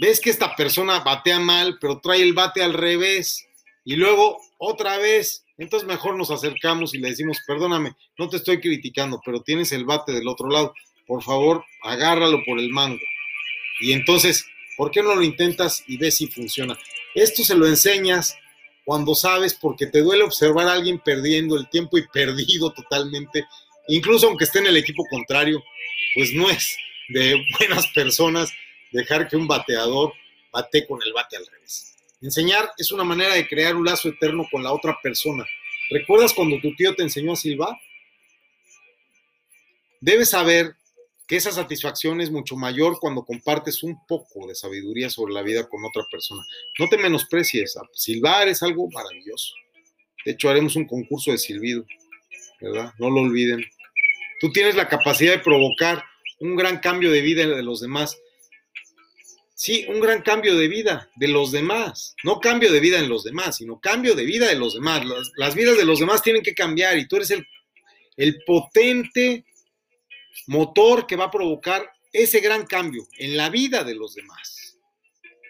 Ves 0.00 0.20
que 0.20 0.30
esta 0.30 0.54
persona 0.56 1.00
batea 1.00 1.38
mal, 1.38 1.78
pero 1.80 2.00
trae 2.00 2.22
el 2.22 2.32
bate 2.32 2.62
al 2.62 2.72
revés 2.72 3.46
y 3.84 3.96
luego 3.96 4.40
otra 4.58 4.98
vez 4.98 5.41
entonces 5.58 5.86
mejor 5.86 6.16
nos 6.16 6.30
acercamos 6.30 6.94
y 6.94 6.98
le 6.98 7.10
decimos, 7.10 7.38
perdóname, 7.46 7.94
no 8.18 8.28
te 8.28 8.36
estoy 8.36 8.60
criticando, 8.60 9.20
pero 9.24 9.42
tienes 9.42 9.72
el 9.72 9.84
bate 9.84 10.12
del 10.12 10.28
otro 10.28 10.48
lado, 10.48 10.74
por 11.06 11.22
favor, 11.22 11.64
agárralo 11.82 12.42
por 12.44 12.58
el 12.58 12.70
mango. 12.70 13.00
Y 13.80 13.92
entonces, 13.92 14.46
¿por 14.76 14.90
qué 14.90 15.02
no 15.02 15.14
lo 15.14 15.22
intentas 15.22 15.84
y 15.86 15.96
ves 15.96 16.16
si 16.16 16.26
funciona? 16.26 16.78
Esto 17.14 17.44
se 17.44 17.54
lo 17.54 17.66
enseñas 17.66 18.36
cuando 18.84 19.14
sabes, 19.14 19.54
porque 19.54 19.86
te 19.86 20.00
duele 20.00 20.24
observar 20.24 20.66
a 20.68 20.72
alguien 20.72 20.98
perdiendo 20.98 21.56
el 21.56 21.68
tiempo 21.68 21.98
y 21.98 22.06
perdido 22.08 22.72
totalmente, 22.72 23.44
incluso 23.88 24.26
aunque 24.26 24.44
esté 24.44 24.58
en 24.58 24.66
el 24.66 24.76
equipo 24.76 25.04
contrario, 25.08 25.62
pues 26.14 26.32
no 26.34 26.50
es 26.50 26.76
de 27.08 27.40
buenas 27.58 27.86
personas 27.88 28.50
dejar 28.90 29.28
que 29.28 29.36
un 29.36 29.46
bateador 29.46 30.12
bate 30.52 30.86
con 30.86 31.00
el 31.04 31.12
bate 31.12 31.36
al 31.36 31.46
revés. 31.46 31.91
Enseñar 32.22 32.70
es 32.78 32.92
una 32.92 33.02
manera 33.02 33.34
de 33.34 33.48
crear 33.48 33.74
un 33.74 33.84
lazo 33.84 34.08
eterno 34.08 34.46
con 34.50 34.62
la 34.62 34.72
otra 34.72 34.96
persona. 35.02 35.44
¿Recuerdas 35.90 36.32
cuando 36.32 36.60
tu 36.60 36.72
tío 36.76 36.94
te 36.94 37.02
enseñó 37.02 37.32
a 37.32 37.36
silbar? 37.36 37.76
Debes 40.00 40.30
saber 40.30 40.76
que 41.26 41.36
esa 41.36 41.50
satisfacción 41.50 42.20
es 42.20 42.30
mucho 42.30 42.56
mayor 42.56 42.98
cuando 43.00 43.24
compartes 43.24 43.82
un 43.82 44.06
poco 44.06 44.46
de 44.46 44.54
sabiduría 44.54 45.10
sobre 45.10 45.34
la 45.34 45.42
vida 45.42 45.68
con 45.68 45.84
otra 45.84 46.04
persona. 46.10 46.44
No 46.78 46.88
te 46.88 46.96
menosprecies, 46.96 47.76
silbar 47.92 48.46
es 48.46 48.62
algo 48.62 48.88
maravilloso. 48.90 49.54
De 50.24 50.32
hecho, 50.32 50.48
haremos 50.48 50.76
un 50.76 50.86
concurso 50.86 51.32
de 51.32 51.38
silbido, 51.38 51.84
¿verdad? 52.60 52.92
No 52.98 53.10
lo 53.10 53.22
olviden. 53.22 53.64
Tú 54.40 54.52
tienes 54.52 54.76
la 54.76 54.88
capacidad 54.88 55.32
de 55.32 55.38
provocar 55.40 56.04
un 56.38 56.54
gran 56.54 56.78
cambio 56.78 57.10
de 57.10 57.20
vida 57.20 57.46
de 57.46 57.62
los 57.62 57.80
demás 57.80 58.16
sí, 59.62 59.86
un 59.88 60.00
gran 60.00 60.22
cambio 60.22 60.56
de 60.56 60.66
vida 60.66 61.08
de 61.14 61.28
los 61.28 61.52
demás. 61.52 62.16
No 62.24 62.40
cambio 62.40 62.72
de 62.72 62.80
vida 62.80 62.98
en 62.98 63.08
los 63.08 63.22
demás, 63.22 63.58
sino 63.58 63.78
cambio 63.80 64.16
de 64.16 64.24
vida 64.24 64.48
de 64.48 64.56
los 64.56 64.74
demás. 64.74 65.04
Las, 65.36 65.54
vidas 65.54 65.76
de 65.76 65.84
los 65.84 66.00
demás 66.00 66.20
tienen 66.20 66.42
que 66.42 66.52
cambiar 66.52 66.98
y 66.98 67.06
tú 67.06 67.14
eres 67.14 67.30
el, 67.30 67.46
el 68.16 68.42
potente 68.44 69.44
motor 70.48 71.06
que 71.06 71.14
va 71.14 71.26
a 71.26 71.30
provocar 71.30 71.88
ese 72.12 72.40
gran 72.40 72.66
cambio 72.66 73.06
en 73.18 73.36
la 73.36 73.50
vida 73.50 73.84
de 73.84 73.94
los 73.94 74.16
demás. 74.16 74.80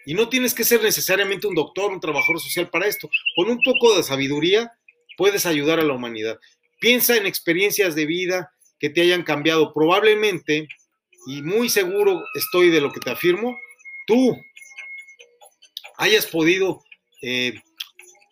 Y 0.05 0.13
no 0.13 0.29
tienes 0.29 0.53
que 0.53 0.63
ser 0.63 0.83
necesariamente 0.83 1.47
un 1.47 1.55
doctor, 1.55 1.91
un 1.91 1.99
trabajador 1.99 2.39
social 2.39 2.69
para 2.69 2.85
esto. 2.85 3.09
Con 3.35 3.49
un 3.49 3.63
poco 3.63 3.97
de 3.97 4.03
sabiduría 4.03 4.73
puedes 5.17 5.47
ayudar 5.47 5.79
a 5.79 5.83
la 5.83 5.93
humanidad. 5.93 6.37
Piensa 6.79 7.17
en 7.17 7.25
experiencias 7.25 7.95
de 7.95 8.05
vida 8.05 8.53
que 8.79 8.91
te 8.91 9.01
hayan 9.01 9.23
cambiado. 9.23 9.73
Probablemente, 9.73 10.67
y 11.25 11.41
muy 11.41 11.67
seguro 11.67 12.21
estoy 12.35 12.69
de 12.69 12.79
lo 12.79 12.91
que 12.91 12.99
te 12.99 13.09
afirmo, 13.09 13.57
tú 14.07 14.37
hayas 15.97 16.25
podido 16.25 16.83
eh, 17.21 17.53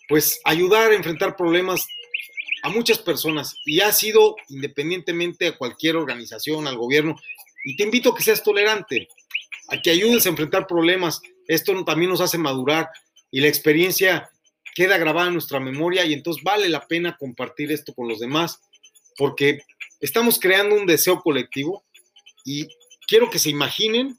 pues 0.07 0.41
ayudar 0.43 0.91
a 0.91 0.95
enfrentar 0.95 1.35
problemas 1.35 1.85
a 2.63 2.69
muchas 2.69 2.99
personas 2.99 3.55
y 3.65 3.81
ha 3.81 3.91
sido 3.91 4.35
independientemente 4.49 5.47
a 5.47 5.57
cualquier 5.57 5.95
organización, 5.95 6.67
al 6.67 6.77
gobierno. 6.77 7.15
Y 7.63 7.75
te 7.75 7.83
invito 7.83 8.11
a 8.11 8.15
que 8.15 8.23
seas 8.23 8.43
tolerante, 8.43 9.07
a 9.69 9.81
que 9.81 9.91
ayudes 9.91 10.25
a 10.25 10.29
enfrentar 10.29 10.67
problemas. 10.67 11.21
Esto 11.47 11.83
también 11.83 12.11
nos 12.11 12.21
hace 12.21 12.37
madurar 12.37 12.89
y 13.31 13.39
la 13.39 13.47
experiencia 13.47 14.29
queda 14.75 14.97
grabada 14.97 15.27
en 15.27 15.33
nuestra 15.33 15.59
memoria 15.59 16.05
y 16.05 16.13
entonces 16.13 16.43
vale 16.43 16.69
la 16.69 16.87
pena 16.87 17.17
compartir 17.17 17.71
esto 17.71 17.93
con 17.93 18.07
los 18.07 18.19
demás 18.19 18.59
porque 19.17 19.61
estamos 19.99 20.39
creando 20.39 20.75
un 20.75 20.85
deseo 20.85 21.21
colectivo 21.21 21.83
y 22.45 22.67
quiero 23.07 23.29
que 23.29 23.39
se 23.39 23.49
imaginen 23.49 24.17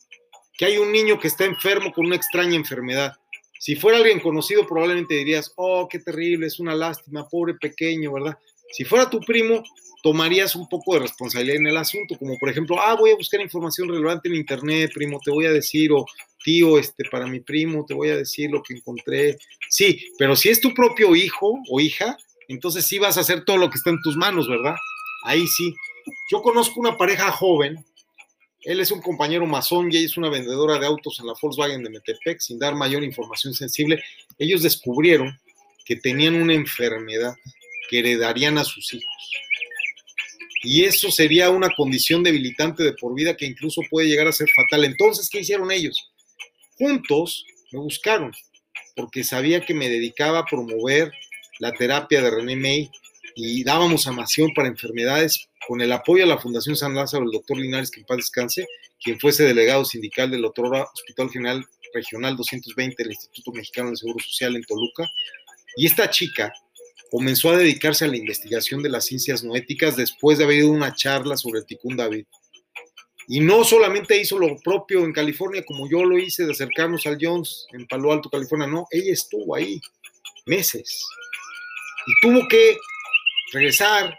que 0.56 0.66
hay 0.66 0.78
un 0.78 0.92
niño 0.92 1.18
que 1.18 1.28
está 1.28 1.44
enfermo 1.44 1.92
con 1.92 2.06
una 2.06 2.16
extraña 2.16 2.56
enfermedad. 2.56 3.14
Si 3.58 3.76
fuera 3.76 3.98
alguien 3.98 4.20
conocido, 4.20 4.66
probablemente 4.66 5.14
dirías, 5.14 5.52
oh, 5.56 5.88
qué 5.88 6.00
terrible, 6.00 6.46
es 6.46 6.58
una 6.58 6.74
lástima, 6.74 7.28
pobre 7.28 7.54
pequeño, 7.54 8.12
¿verdad? 8.12 8.36
Si 8.72 8.84
fuera 8.84 9.08
tu 9.08 9.20
primo, 9.20 9.62
tomarías 10.02 10.56
un 10.56 10.68
poco 10.68 10.94
de 10.94 11.00
responsabilidad 11.00 11.58
en 11.58 11.68
el 11.68 11.76
asunto, 11.76 12.16
como 12.18 12.36
por 12.38 12.48
ejemplo, 12.48 12.80
ah, 12.80 12.96
voy 12.96 13.10
a 13.10 13.16
buscar 13.16 13.40
información 13.40 13.88
relevante 13.88 14.28
en 14.28 14.34
internet, 14.34 14.90
primo, 14.92 15.20
te 15.24 15.30
voy 15.30 15.46
a 15.46 15.52
decir, 15.52 15.92
o 15.92 16.04
tío, 16.42 16.78
este, 16.78 17.04
para 17.10 17.26
mi 17.26 17.40
primo, 17.40 17.84
te 17.86 17.94
voy 17.94 18.10
a 18.10 18.16
decir 18.16 18.50
lo 18.50 18.62
que 18.62 18.74
encontré. 18.74 19.38
Sí, 19.70 20.04
pero 20.18 20.34
si 20.34 20.48
es 20.48 20.60
tu 20.60 20.74
propio 20.74 21.14
hijo 21.14 21.56
o 21.70 21.80
hija, 21.80 22.16
entonces 22.48 22.84
sí 22.84 22.98
vas 22.98 23.16
a 23.16 23.20
hacer 23.20 23.44
todo 23.44 23.58
lo 23.58 23.70
que 23.70 23.76
está 23.76 23.90
en 23.90 24.02
tus 24.02 24.16
manos, 24.16 24.48
¿verdad? 24.48 24.74
Ahí 25.24 25.46
sí. 25.46 25.72
Yo 26.32 26.42
conozco 26.42 26.80
una 26.80 26.96
pareja 26.96 27.30
joven 27.30 27.76
él 28.64 28.80
es 28.80 28.90
un 28.90 29.00
compañero 29.00 29.46
masón 29.46 29.90
y 29.90 29.96
ella 29.96 30.06
es 30.06 30.16
una 30.16 30.28
vendedora 30.28 30.78
de 30.78 30.86
autos 30.86 31.18
en 31.20 31.26
la 31.26 31.34
Volkswagen 31.40 31.82
de 31.82 31.90
Metepec, 31.90 32.40
sin 32.40 32.58
dar 32.58 32.74
mayor 32.74 33.02
información 33.02 33.54
sensible. 33.54 34.02
Ellos 34.38 34.62
descubrieron 34.62 35.38
que 35.84 35.96
tenían 35.96 36.34
una 36.34 36.54
enfermedad 36.54 37.34
que 37.90 37.98
heredarían 37.98 38.58
a 38.58 38.64
sus 38.64 38.94
hijos. 38.94 39.30
Y 40.64 40.84
eso 40.84 41.10
sería 41.10 41.50
una 41.50 41.70
condición 41.74 42.22
debilitante 42.22 42.84
de 42.84 42.92
por 42.92 43.14
vida 43.14 43.36
que 43.36 43.46
incluso 43.46 43.82
puede 43.90 44.06
llegar 44.06 44.28
a 44.28 44.32
ser 44.32 44.48
fatal. 44.54 44.84
Entonces, 44.84 45.28
¿qué 45.28 45.40
hicieron 45.40 45.72
ellos? 45.72 46.10
Juntos 46.78 47.44
me 47.72 47.80
buscaron, 47.80 48.32
porque 48.94 49.24
sabía 49.24 49.64
que 49.64 49.74
me 49.74 49.88
dedicaba 49.88 50.40
a 50.40 50.44
promover 50.44 51.12
la 51.58 51.72
terapia 51.72 52.22
de 52.22 52.30
René 52.30 52.54
May 52.54 52.90
y 53.34 53.64
dábamos 53.64 54.06
amación 54.06 54.52
para 54.54 54.68
enfermedades 54.68 55.48
con 55.66 55.80
el 55.80 55.92
apoyo 55.92 56.24
a 56.24 56.26
la 56.26 56.38
Fundación 56.38 56.76
San 56.76 56.94
Lázaro, 56.94 57.24
el 57.24 57.30
doctor 57.30 57.56
Linares, 57.56 57.90
que 57.90 58.00
en 58.00 58.06
paz 58.06 58.18
descanse, 58.18 58.66
quien 59.02 59.18
fuese 59.18 59.44
delegado 59.44 59.84
sindical 59.84 60.30
del 60.30 60.44
Otrora 60.44 60.86
Hospital 60.92 61.30
General 61.30 61.64
Regional 61.94 62.36
220 62.36 63.02
del 63.02 63.12
Instituto 63.12 63.52
Mexicano 63.52 63.88
del 63.88 63.96
Seguro 63.96 64.18
Social 64.24 64.56
en 64.56 64.64
Toluca. 64.64 65.08
Y 65.76 65.86
esta 65.86 66.08
chica 66.10 66.52
comenzó 67.10 67.50
a 67.50 67.56
dedicarse 67.56 68.04
a 68.04 68.08
la 68.08 68.16
investigación 68.16 68.82
de 68.82 68.88
las 68.88 69.06
ciencias 69.06 69.44
noéticas 69.44 69.96
después 69.96 70.38
de 70.38 70.44
haber 70.44 70.58
ido 70.58 70.68
a 70.68 70.72
una 70.72 70.94
charla 70.94 71.36
sobre 71.36 71.60
el 71.60 71.66
Tikkun 71.66 71.96
David. 71.96 72.24
Y 73.28 73.40
no 73.40 73.64
solamente 73.64 74.20
hizo 74.20 74.38
lo 74.38 74.56
propio 74.58 75.04
en 75.04 75.12
California, 75.12 75.64
como 75.64 75.88
yo 75.88 76.04
lo 76.04 76.18
hice, 76.18 76.44
de 76.44 76.52
acercarnos 76.52 77.06
al 77.06 77.18
Jones 77.20 77.66
en 77.72 77.86
Palo 77.86 78.12
Alto, 78.12 78.28
California, 78.28 78.66
no, 78.66 78.86
ella 78.90 79.12
estuvo 79.12 79.54
ahí 79.54 79.80
meses 80.44 81.06
y 82.06 82.12
tuvo 82.20 82.46
que 82.48 82.76
regresar 83.52 84.18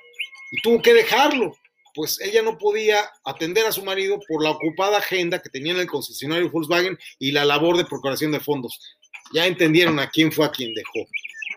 y 0.51 0.61
tuvo 0.61 0.81
que 0.81 0.93
dejarlo, 0.93 1.55
pues 1.93 2.19
ella 2.21 2.41
no 2.41 2.57
podía 2.57 3.09
atender 3.23 3.65
a 3.65 3.71
su 3.71 3.83
marido 3.83 4.19
por 4.27 4.43
la 4.43 4.51
ocupada 4.51 4.97
agenda 4.97 5.41
que 5.41 5.49
tenía 5.49 5.73
en 5.73 5.79
el 5.79 5.87
concesionario 5.87 6.49
Volkswagen 6.49 6.97
y 7.19 7.31
la 7.31 7.45
labor 7.45 7.77
de 7.77 7.85
procuración 7.85 8.31
de 8.31 8.39
fondos. 8.39 8.79
Ya 9.33 9.45
entendieron 9.45 9.99
a 9.99 10.09
quién 10.09 10.31
fue 10.31 10.45
a 10.45 10.51
quien 10.51 10.73
dejó, 10.73 11.07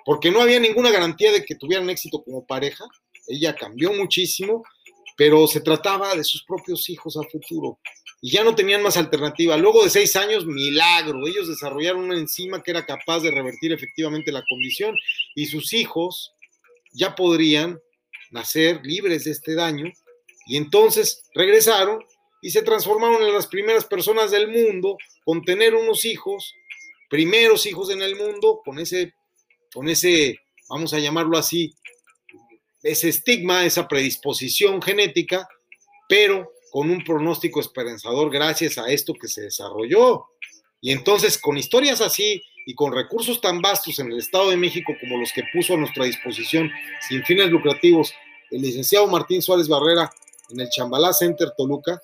porque 0.05 0.31
no 0.31 0.41
había 0.41 0.61
ninguna 0.61 0.91
garantía 0.91 1.33
de 1.33 1.45
que 1.45 1.55
tuvieran 1.55 1.91
éxito 1.91 2.23
como 2.23 2.47
pareja. 2.47 2.85
Ella 3.29 3.55
cambió 3.55 3.93
muchísimo, 3.93 4.63
pero 5.17 5.47
se 5.47 5.61
trataba 5.61 6.15
de 6.15 6.25
sus 6.25 6.45
propios 6.45 6.89
hijos 6.91 7.17
a 7.17 7.23
futuro 7.31 7.79
y 8.21 8.31
ya 8.31 8.45
no 8.45 8.55
tenían 8.55 8.83
más 8.83 8.97
alternativa. 8.97 9.57
Luego 9.57 9.85
de 9.85 9.91
seis 9.91 10.17
años, 10.17 10.47
milagro, 10.47 11.27
ellos 11.27 11.49
desarrollaron 11.49 12.05
una 12.05 12.19
enzima 12.19 12.63
que 12.63 12.71
era 12.71 12.87
capaz 12.87 13.21
de 13.21 13.31
revertir 13.31 13.73
efectivamente 13.73 14.33
la 14.33 14.45
condición 14.49 14.97
y 15.35 15.47
sus 15.47 15.73
hijos 15.73 16.33
ya 16.97 17.15
podrían 17.15 17.79
nacer 18.31 18.81
libres 18.83 19.25
de 19.25 19.31
este 19.33 19.55
daño, 19.55 19.93
y 20.47 20.57
entonces 20.57 21.25
regresaron 21.35 22.03
y 22.41 22.51
se 22.51 22.63
transformaron 22.63 23.23
en 23.23 23.33
las 23.33 23.47
primeras 23.47 23.85
personas 23.85 24.31
del 24.31 24.49
mundo 24.49 24.97
con 25.25 25.43
tener 25.43 25.75
unos 25.75 26.05
hijos, 26.05 26.55
primeros 27.11 27.67
hijos 27.67 27.91
en 27.91 28.03
el 28.03 28.17
mundo, 28.17 28.61
con 28.65 28.79
ese, 28.79 29.15
con 29.73 29.89
ese, 29.89 30.39
vamos 30.69 30.95
a 30.95 30.99
llamarlo 30.99 31.37
así, 31.37 31.75
ese 32.83 33.09
estigma, 33.09 33.65
esa 33.65 33.89
predisposición 33.89 34.81
genética, 34.81 35.49
pero 36.09 36.53
con 36.71 36.91
un 36.91 37.03
pronóstico 37.03 37.61
esperanzador 37.61 38.31
gracias 38.31 38.79
a 38.79 38.89
esto 38.89 39.15
que 39.15 39.29
se 39.29 39.43
desarrolló. 39.43 40.27
Y 40.81 40.93
entonces, 40.93 41.39
con 41.39 41.57
historias 41.57 42.01
así 42.01 42.43
y 42.67 42.75
con 42.75 42.93
recursos 42.93 43.41
tan 43.41 43.63
vastos 43.63 43.99
en 44.01 44.11
el 44.11 44.19
Estado 44.19 44.51
de 44.51 44.57
México 44.57 44.93
como 45.01 45.17
los 45.17 45.33
que 45.33 45.45
puso 45.53 45.75
a 45.75 45.77
nuestra 45.79 46.05
disposición 46.05 46.71
sin 47.09 47.25
fines 47.25 47.49
lucrativos 47.49 48.13
el 48.51 48.61
licenciado 48.61 49.07
Martín 49.07 49.41
Suárez 49.41 49.69
Barrera 49.69 50.11
en 50.51 50.61
el 50.61 50.69
Chambalá 50.69 51.13
Center 51.13 51.53
Toluca, 51.57 52.01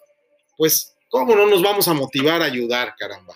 pues, 0.57 0.94
¿cómo 1.09 1.35
no 1.35 1.46
nos 1.46 1.62
vamos 1.62 1.87
a 1.88 1.94
motivar 1.94 2.42
a 2.42 2.46
ayudar, 2.46 2.94
caramba? 2.96 3.35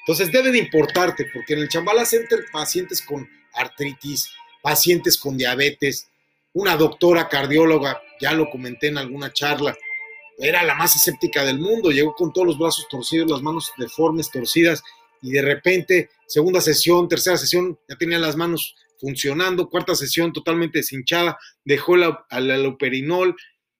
Entonces 0.00 0.32
debe 0.32 0.50
de 0.50 0.58
importarte, 0.58 1.26
porque 1.32 1.54
en 1.54 1.60
el 1.60 1.68
Chambalá 1.68 2.04
Center 2.04 2.40
pacientes 2.52 3.00
con 3.02 3.28
artritis, 3.54 4.28
pacientes 4.62 5.18
con 5.18 5.36
diabetes, 5.36 6.08
una 6.54 6.76
doctora 6.76 7.28
cardióloga, 7.28 8.02
ya 8.20 8.32
lo 8.32 8.50
comenté 8.50 8.88
en 8.88 8.98
alguna 8.98 9.32
charla, 9.32 9.76
era 10.38 10.62
la 10.62 10.74
más 10.74 10.96
escéptica 10.96 11.44
del 11.44 11.58
mundo, 11.58 11.90
llegó 11.90 12.14
con 12.14 12.32
todos 12.32 12.46
los 12.46 12.58
brazos 12.58 12.86
torcidos, 12.90 13.30
las 13.30 13.42
manos 13.42 13.72
deformes, 13.78 14.30
torcidas, 14.30 14.82
y 15.22 15.30
de 15.30 15.40
repente, 15.40 16.10
segunda 16.26 16.60
sesión, 16.60 17.08
tercera 17.08 17.36
sesión, 17.36 17.78
ya 17.88 17.96
tenía 17.96 18.18
las 18.18 18.36
manos 18.36 18.74
funcionando, 18.98 19.70
cuarta 19.70 19.94
sesión 19.94 20.32
totalmente 20.32 20.78
deshinchada, 20.78 21.38
dejó 21.64 21.96
la, 21.96 22.26
aloperinol, 22.28 23.36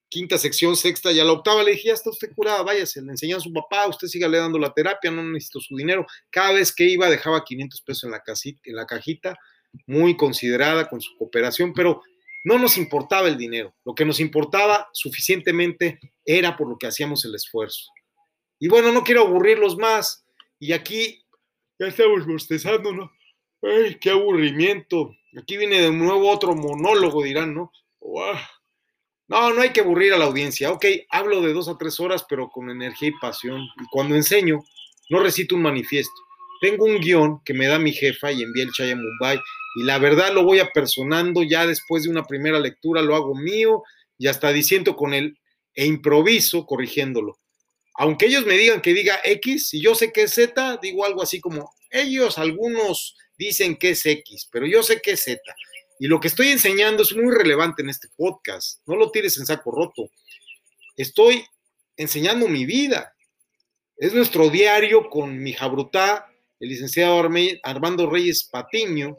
quinta 0.09 0.39
sección, 0.39 0.77
sexta 0.77 1.11
y 1.11 1.21
a 1.21 1.25
la 1.25 1.33
octava 1.33 1.63
le 1.63 1.73
dije, 1.73 1.89
ya 1.89 1.95
está 1.95 2.11
usted 2.11 2.33
curada, 2.35 2.63
váyase, 2.63 3.03
le 3.03 3.13
enseñó 3.13 3.39
a 3.39 3.41
su 3.41 3.53
papá, 3.53 3.89
usted 3.89 4.09
sígale 4.09 4.39
dando 4.39 4.59
la 4.59 4.73
terapia, 4.73 5.11
no 5.11 5.23
necesito 5.23 5.61
su 5.61 5.77
dinero. 5.77 6.07
Cada 6.31 6.53
vez 6.53 6.73
que 6.73 6.85
iba 6.85 7.09
dejaba 7.09 7.45
500 7.45 7.83
pesos 7.83 8.05
en 8.05 8.11
la, 8.11 8.21
casita, 8.21 8.61
en 8.65 8.77
la 8.77 8.87
cajita, 8.87 9.37
muy 9.87 10.17
considerada 10.17 10.89
con 10.89 11.01
su 11.01 11.17
cooperación, 11.17 11.73
pero 11.73 12.03
no 12.45 12.59
nos 12.59 12.77
importaba 12.77 13.29
el 13.29 13.39
dinero, 13.39 13.75
lo 13.85 13.95
que 13.95 14.05
nos 14.05 14.21
importaba 14.21 14.89
suficientemente 14.93 15.99
era 16.25 16.57
por 16.57 16.69
lo 16.69 16.77
que 16.77 16.89
hacíamos 16.89 17.25
el 17.25 17.35
esfuerzo. 17.35 17.91
Y 18.59 18.69
bueno, 18.69 18.93
no 18.93 19.03
quiero 19.05 19.23
aburrirlos 19.23 19.77
más, 19.77 20.25
y 20.59 20.73
aquí 20.73 21.22
ya 21.83 21.89
estamos 21.89 22.25
bostezando, 22.27 22.93
¿no? 22.93 23.11
¡Ay, 23.61 23.97
qué 24.01 24.11
aburrimiento! 24.11 25.17
Aquí 25.37 25.57
viene 25.57 25.81
de 25.81 25.91
nuevo 25.91 26.31
otro 26.31 26.55
monólogo, 26.55 27.25
dirán, 27.25 27.55
¿no? 27.55 27.73
No, 29.29 29.53
no 29.53 29.61
hay 29.61 29.71
que 29.71 29.81
aburrir 29.81 30.13
a 30.13 30.19
la 30.19 30.27
audiencia. 30.27 30.71
Ok, 30.71 30.85
hablo 31.11 31.41
de 31.41 31.53
dos 31.53 31.69
a 31.69 31.77
tres 31.79 31.99
horas, 31.99 32.25
pero 32.29 32.51
con 32.51 32.71
energía 32.71 33.09
y 33.09 33.19
pasión. 33.21 33.63
Y 33.81 33.87
cuando 33.91 34.15
enseño, 34.15 34.61
no 35.11 35.21
recito 35.21 35.57
un 35.57 35.63
manifiesto. 35.63 36.15
Tengo 36.61 36.85
un 36.85 37.01
guion 37.01 37.43
que 37.45 37.55
me 37.55 37.67
da 37.67 37.81
mi 37.81 37.93
jefa 37.93 38.31
y 38.31 38.43
envía 38.43 38.65
el 38.65 38.73
Chaya 38.73 38.95
Mumbai. 38.95 39.41
Y 39.77 39.83
la 39.83 39.99
verdad 39.99 40.33
lo 40.33 40.45
voy 40.45 40.61
apersonando 40.61 41.43
ya 41.43 41.67
después 41.67 42.05
de 42.05 42.11
una 42.11 42.25
primera 42.25 42.61
lectura, 42.61 43.03
lo 43.03 43.17
hago 43.17 43.35
mío 43.35 43.83
y 44.19 44.29
hasta 44.29 44.53
diciendo 44.53 44.95
con 44.95 45.15
él 45.15 45.39
e 45.75 45.87
improviso 45.87 46.65
corrigiéndolo. 46.65 47.42
Aunque 47.95 48.27
ellos 48.27 48.47
me 48.47 48.57
digan 48.57 48.81
que 48.81 48.95
diga 48.95 49.21
X 49.25 49.75
y 49.75 49.83
yo 49.83 49.95
sé 49.95 50.13
que 50.13 50.23
es 50.23 50.35
Z, 50.35 50.79
digo 50.81 51.05
algo 51.05 51.23
así 51.23 51.41
como 51.41 51.73
ellos, 51.91 52.39
algunos 52.39 53.17
dicen 53.37 53.77
que 53.77 53.91
es 53.91 54.07
X, 54.07 54.49
pero 54.51 54.67
yo 54.67 54.83
sé 54.83 55.01
que 55.01 55.13
es 55.13 55.25
Z. 55.25 55.41
Y 55.99 56.07
lo 56.07 56.19
que 56.19 56.29
estoy 56.29 56.49
enseñando 56.49 57.03
es 57.03 57.15
muy 57.15 57.33
relevante 57.33 57.83
en 57.83 57.91
este 57.91 58.09
podcast. 58.17 58.81
No 58.87 58.97
lo 58.97 59.11
tires 59.11 59.39
en 59.39 59.47
saco 59.47 59.71
roto. 59.71 60.11
Estoy 60.97 61.45
enseñando 61.97 62.49
mi 62.49 62.65
vida. 62.65 63.15
Es 63.97 64.13
nuestro 64.13 64.49
diario 64.49 65.09
con 65.09 65.41
mi 65.41 65.53
jabrutá, 65.53 66.27
el 66.59 66.71
licenciado 66.71 67.23
Armando 67.63 68.11
Reyes 68.11 68.49
Patiño. 68.51 69.17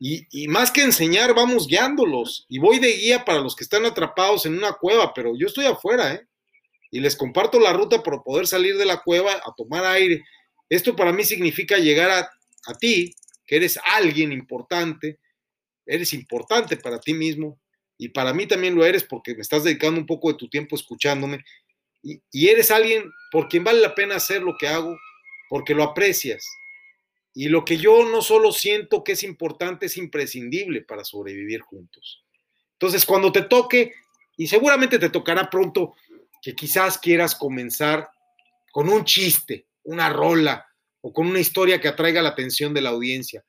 Y, 0.00 0.26
y, 0.30 0.48
más 0.48 0.72
que 0.72 0.82
enseñar, 0.82 1.32
vamos 1.32 1.68
guiándolos. 1.68 2.44
Y 2.48 2.58
voy 2.58 2.80
de 2.80 2.92
guía 2.92 3.24
para 3.24 3.40
los 3.40 3.54
que 3.54 3.62
están 3.62 3.84
atrapados 3.84 4.46
en 4.46 4.58
una 4.58 4.72
cueva, 4.72 5.14
pero 5.14 5.34
yo 5.38 5.46
estoy 5.46 5.66
afuera, 5.66 6.12
¿eh? 6.14 6.26
Y 6.94 7.00
les 7.00 7.16
comparto 7.16 7.58
la 7.58 7.72
ruta 7.72 8.04
para 8.04 8.22
poder 8.22 8.46
salir 8.46 8.76
de 8.76 8.84
la 8.84 9.02
cueva 9.02 9.32
a 9.32 9.52
tomar 9.56 9.84
aire 9.84 10.22
Esto 10.68 10.94
para 10.94 11.12
mí 11.12 11.24
significa 11.24 11.76
llegar 11.76 12.08
a, 12.08 12.20
a 12.20 12.74
ti, 12.78 13.12
que 13.44 13.56
eres 13.56 13.80
alguien 13.96 14.30
importante, 14.30 15.18
eres 15.84 16.12
importante 16.12 16.76
para 16.76 17.00
ti 17.00 17.12
mismo 17.12 17.60
y 17.98 18.10
para 18.10 18.32
mí 18.32 18.46
también 18.46 18.76
lo 18.76 18.86
eres 18.86 19.02
porque 19.02 19.34
me 19.34 19.40
estás 19.40 19.64
dedicando 19.64 19.98
un 19.98 20.06
poco 20.06 20.30
de 20.30 20.38
tu 20.38 20.48
tiempo 20.48 20.76
escuchándome 20.76 21.44
y, 22.00 22.22
y 22.30 22.48
eres 22.50 22.70
alguien 22.70 23.10
por 23.32 23.48
quien 23.48 23.64
vale 23.64 23.80
la 23.80 23.96
pena 23.96 24.14
hacer 24.14 24.42
lo 24.42 24.56
que 24.56 24.68
hago 24.68 24.96
porque 25.48 25.74
lo 25.74 25.82
aprecias. 25.82 26.46
Y 27.34 27.48
lo 27.48 27.64
que 27.64 27.76
yo 27.76 28.08
no 28.08 28.22
solo 28.22 28.52
siento 28.52 29.02
que 29.02 29.12
es 29.12 29.24
importante, 29.24 29.86
es 29.86 29.96
imprescindible 29.96 30.82
para 30.82 31.02
sobrevivir 31.02 31.60
juntos. 31.60 32.24
Entonces, 32.74 33.04
cuando 33.04 33.32
te 33.32 33.42
toque, 33.42 33.92
y 34.36 34.46
seguramente 34.46 34.98
te 34.98 35.10
tocará 35.10 35.48
pronto, 35.48 35.94
que 36.44 36.54
quizás 36.54 36.98
quieras 36.98 37.34
comenzar 37.34 38.10
con 38.70 38.90
un 38.90 39.04
chiste, 39.04 39.66
una 39.82 40.10
rola 40.10 40.66
o 41.00 41.10
con 41.10 41.26
una 41.26 41.40
historia 41.40 41.80
que 41.80 41.88
atraiga 41.88 42.20
la 42.20 42.28
atención 42.28 42.74
de 42.74 42.82
la 42.82 42.90
audiencia. 42.90 43.42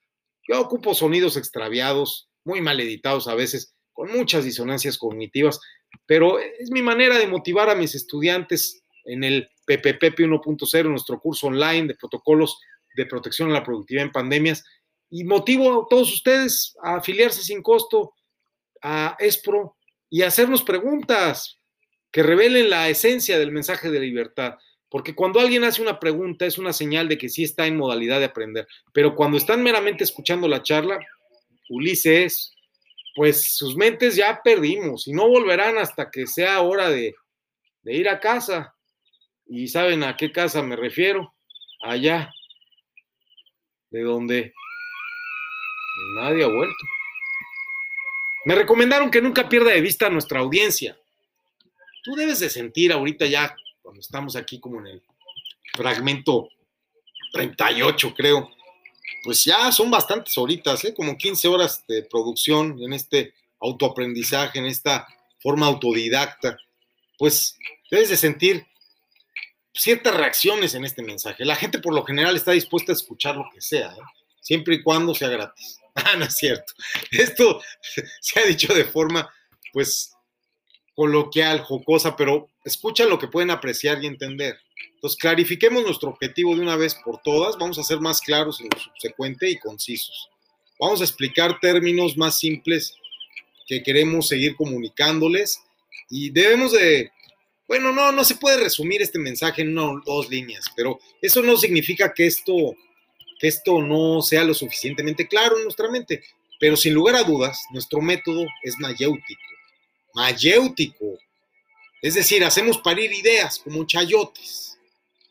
Yo 0.48 0.58
ocupo 0.58 0.94
sonidos 0.94 1.36
extraviados, 1.36 2.30
muy 2.44 2.62
mal 2.62 2.80
editados 2.80 3.28
a 3.28 3.34
veces, 3.34 3.74
con 3.92 4.10
muchas 4.10 4.44
disonancias 4.44 4.96
cognitivas, 4.96 5.60
pero 6.06 6.38
es 6.38 6.70
mi 6.70 6.80
manera 6.80 7.18
de 7.18 7.26
motivar 7.26 7.68
a 7.68 7.74
mis 7.74 7.94
estudiantes 7.94 8.82
en 9.04 9.24
el 9.24 9.46
PPP 9.66 10.20
1.0, 10.20 10.88
nuestro 10.88 11.20
curso 11.20 11.48
online 11.48 11.88
de 11.88 11.96
protocolos 11.96 12.58
de 12.96 13.04
protección 13.04 13.50
a 13.50 13.54
la 13.54 13.64
productividad 13.64 14.06
en 14.06 14.12
pandemias, 14.12 14.64
y 15.10 15.24
motivo 15.24 15.82
a 15.82 15.86
todos 15.88 16.12
ustedes 16.14 16.74
a 16.82 16.96
afiliarse 16.96 17.42
sin 17.42 17.62
costo 17.62 18.14
a 18.82 19.16
ESPRO 19.18 19.76
y 20.08 20.22
hacernos 20.22 20.62
preguntas 20.62 21.58
que 22.16 22.22
revelen 22.22 22.70
la 22.70 22.88
esencia 22.88 23.38
del 23.38 23.52
mensaje 23.52 23.90
de 23.90 24.00
libertad. 24.00 24.54
Porque 24.88 25.14
cuando 25.14 25.38
alguien 25.38 25.64
hace 25.64 25.82
una 25.82 26.00
pregunta 26.00 26.46
es 26.46 26.56
una 26.56 26.72
señal 26.72 27.08
de 27.08 27.18
que 27.18 27.28
sí 27.28 27.44
está 27.44 27.66
en 27.66 27.76
modalidad 27.76 28.20
de 28.20 28.24
aprender. 28.24 28.66
Pero 28.94 29.14
cuando 29.14 29.36
están 29.36 29.62
meramente 29.62 30.02
escuchando 30.02 30.48
la 30.48 30.62
charla, 30.62 30.98
Ulises, 31.68 32.54
pues 33.14 33.54
sus 33.54 33.76
mentes 33.76 34.16
ya 34.16 34.40
perdimos 34.42 35.06
y 35.06 35.12
no 35.12 35.28
volverán 35.28 35.76
hasta 35.76 36.10
que 36.10 36.26
sea 36.26 36.62
hora 36.62 36.88
de, 36.88 37.14
ir 37.84 38.08
a 38.08 38.18
casa. 38.18 38.74
¿Y 39.44 39.68
saben 39.68 40.02
a 40.02 40.16
qué 40.16 40.32
casa 40.32 40.62
me 40.62 40.74
refiero? 40.74 41.34
Allá, 41.82 42.32
de 43.90 44.00
donde 44.00 44.54
nadie 46.18 46.44
ha 46.44 46.48
vuelto. 46.48 46.84
Me 48.46 48.54
recomendaron 48.54 49.10
que 49.10 49.20
nunca 49.20 49.50
pierda 49.50 49.72
de 49.72 49.82
vista 49.82 50.06
a 50.06 50.10
nuestra 50.10 50.40
audiencia. 50.40 50.96
Tú 52.06 52.14
debes 52.14 52.38
de 52.38 52.48
sentir 52.48 52.92
ahorita 52.92 53.26
ya, 53.26 53.56
cuando 53.82 54.00
estamos 54.00 54.36
aquí 54.36 54.60
como 54.60 54.78
en 54.78 54.86
el 54.86 55.02
fragmento 55.74 56.48
38, 57.32 58.14
creo, 58.16 58.48
pues 59.24 59.42
ya 59.42 59.72
son 59.72 59.90
bastantes 59.90 60.38
horitas, 60.38 60.84
¿eh? 60.84 60.94
como 60.94 61.18
15 61.18 61.48
horas 61.48 61.84
de 61.88 62.04
producción 62.04 62.80
en 62.80 62.92
este 62.92 63.34
autoaprendizaje, 63.58 64.60
en 64.60 64.66
esta 64.66 65.04
forma 65.40 65.66
autodidacta. 65.66 66.56
Pues 67.18 67.58
debes 67.90 68.10
de 68.10 68.16
sentir 68.16 68.64
ciertas 69.74 70.14
reacciones 70.14 70.76
en 70.76 70.84
este 70.84 71.02
mensaje. 71.02 71.44
La 71.44 71.56
gente 71.56 71.80
por 71.80 71.92
lo 71.92 72.04
general 72.04 72.36
está 72.36 72.52
dispuesta 72.52 72.92
a 72.92 72.94
escuchar 72.94 73.34
lo 73.34 73.50
que 73.52 73.60
sea, 73.60 73.88
¿eh? 73.88 74.00
siempre 74.40 74.76
y 74.76 74.82
cuando 74.84 75.12
sea 75.12 75.28
gratis. 75.28 75.80
Ah, 75.98 76.14
no 76.14 76.26
es 76.26 76.36
cierto. 76.36 76.74
Esto 77.10 77.62
se 78.20 78.38
ha 78.38 78.44
dicho 78.44 78.72
de 78.74 78.84
forma, 78.84 79.26
pues, 79.72 80.15
coloquial, 80.96 81.60
jocosa, 81.60 82.16
pero 82.16 82.48
escucha 82.64 83.04
lo 83.04 83.18
que 83.18 83.28
pueden 83.28 83.50
apreciar 83.50 84.02
y 84.02 84.06
entender. 84.06 84.58
Entonces, 84.94 85.18
clarifiquemos 85.18 85.84
nuestro 85.84 86.08
objetivo 86.08 86.56
de 86.56 86.62
una 86.62 86.74
vez 86.74 86.96
por 86.96 87.22
todas. 87.22 87.56
Vamos 87.58 87.78
a 87.78 87.84
ser 87.84 88.00
más 88.00 88.20
claros 88.20 88.60
en 88.60 88.68
lo 88.72 88.80
subsecuente 88.80 89.48
y 89.48 89.58
concisos. 89.58 90.30
Vamos 90.80 91.00
a 91.00 91.04
explicar 91.04 91.60
términos 91.60 92.16
más 92.16 92.38
simples 92.38 92.96
que 93.68 93.82
queremos 93.82 94.26
seguir 94.26 94.56
comunicándoles 94.56 95.60
y 96.10 96.30
debemos 96.30 96.72
de 96.72 97.10
bueno, 97.68 97.92
no, 97.92 98.12
no 98.12 98.24
se 98.24 98.36
puede 98.36 98.58
resumir 98.58 99.02
este 99.02 99.18
mensaje 99.18 99.62
en 99.62 99.74
dos 99.74 100.30
líneas, 100.30 100.66
pero 100.76 101.00
eso 101.20 101.42
no 101.42 101.56
significa 101.56 102.14
que 102.14 102.26
esto, 102.26 102.54
que 103.40 103.48
esto 103.48 103.82
no 103.82 104.22
sea 104.22 104.44
lo 104.44 104.54
suficientemente 104.54 105.26
claro 105.26 105.56
en 105.56 105.64
nuestra 105.64 105.90
mente. 105.90 106.22
Pero 106.60 106.76
sin 106.76 106.94
lugar 106.94 107.16
a 107.16 107.24
dudas, 107.24 107.64
nuestro 107.70 108.00
método 108.00 108.46
es 108.62 108.76
mayéutico. 108.78 109.42
Mayéutico. 110.16 111.18
Es 112.00 112.14
decir, 112.14 112.42
hacemos 112.42 112.78
parir 112.78 113.12
ideas 113.12 113.58
como 113.58 113.86
chayotes, 113.86 114.78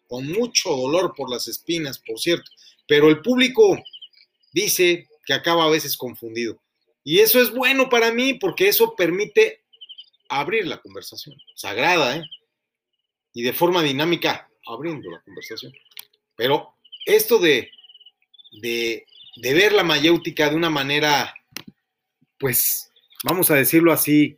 con 0.07 0.27
mucho 0.27 0.69
dolor 0.69 1.15
por 1.15 1.31
las 1.31 1.47
espinas, 1.47 1.97
por 1.97 2.19
cierto. 2.19 2.51
Pero 2.87 3.09
el 3.09 3.21
público 3.21 3.83
dice 4.53 5.07
que 5.25 5.33
acaba 5.33 5.65
a 5.65 5.69
veces 5.69 5.97
confundido. 5.97 6.61
Y 7.03 7.19
eso 7.19 7.41
es 7.41 7.49
bueno 7.49 7.89
para 7.89 8.11
mí 8.11 8.35
porque 8.35 8.67
eso 8.67 8.95
permite 8.95 9.63
abrir 10.29 10.67
la 10.67 10.79
conversación, 10.79 11.35
sagrada, 11.55 12.17
¿eh? 12.17 12.23
Y 13.33 13.41
de 13.41 13.53
forma 13.53 13.81
dinámica, 13.81 14.47
abriendo 14.67 15.09
la 15.09 15.21
conversación. 15.21 15.73
Pero 16.35 16.75
esto 17.07 17.39
de, 17.39 17.71
de, 18.61 19.05
de 19.35 19.53
ver 19.55 19.73
la 19.73 19.83
mayéutica 19.83 20.49
de 20.49 20.55
una 20.55 20.69
manera, 20.69 21.33
pues, 22.37 22.91
vamos 23.23 23.49
a 23.49 23.55
decirlo 23.55 23.91
así, 23.91 24.37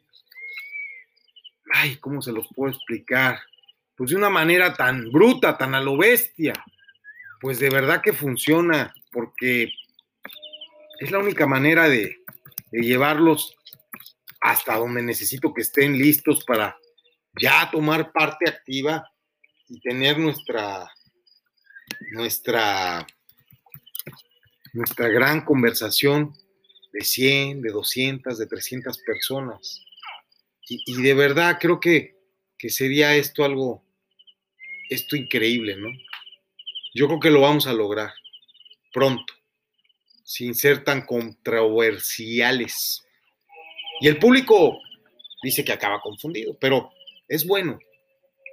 ay, 1.77 1.97
¿cómo 1.97 2.21
se 2.21 2.31
los 2.31 2.47
puedo 2.55 2.73
explicar? 2.73 3.39
Pues 3.95 4.09
de 4.09 4.15
una 4.15 4.29
manera 4.29 4.73
tan 4.73 5.11
bruta, 5.11 5.57
tan 5.57 5.75
a 5.75 5.81
lo 5.81 5.97
bestia, 5.97 6.53
pues 7.39 7.59
de 7.59 7.69
verdad 7.69 8.01
que 8.01 8.13
funciona, 8.13 8.93
porque 9.11 9.71
es 10.99 11.11
la 11.11 11.19
única 11.19 11.45
manera 11.45 11.87
de, 11.87 12.17
llevarlos 12.71 13.55
hasta 14.41 14.75
donde 14.75 15.01
necesito 15.01 15.53
que 15.53 15.61
estén 15.61 15.97
listos 15.97 16.43
para 16.43 16.77
ya 17.39 17.71
tomar 17.71 18.11
parte 18.11 18.49
activa 18.49 19.09
y 19.69 19.79
tener 19.79 20.19
nuestra 20.19 20.91
nuestra 22.11 23.07
nuestra 24.73 25.07
gran 25.07 25.45
conversación 25.45 26.33
de 26.91 27.01
100, 27.01 27.61
de 27.61 27.71
200, 27.71 28.37
de 28.37 28.45
300 28.45 28.97
personas. 28.99 29.86
Y, 30.69 31.01
de 31.01 31.13
verdad 31.13 31.57
creo 31.59 31.79
que, 31.79 32.17
que 32.57 32.69
sería 32.69 33.15
esto 33.15 33.45
algo, 33.45 33.85
esto 34.89 35.15
increíble, 35.15 35.77
¿no? 35.77 35.89
Yo 36.93 37.07
creo 37.07 37.19
que 37.19 37.29
lo 37.29 37.41
vamos 37.41 37.67
a 37.67 37.73
lograr 37.73 38.11
pronto, 38.91 39.33
sin 40.23 40.55
ser 40.55 40.83
tan 40.83 41.05
controversiales. 41.05 43.03
Y 44.01 44.07
el 44.07 44.17
público 44.17 44.79
dice 45.41 45.63
que 45.63 45.71
acaba 45.71 46.01
confundido, 46.01 46.57
pero 46.59 46.91
es 47.27 47.45
bueno. 47.45 47.79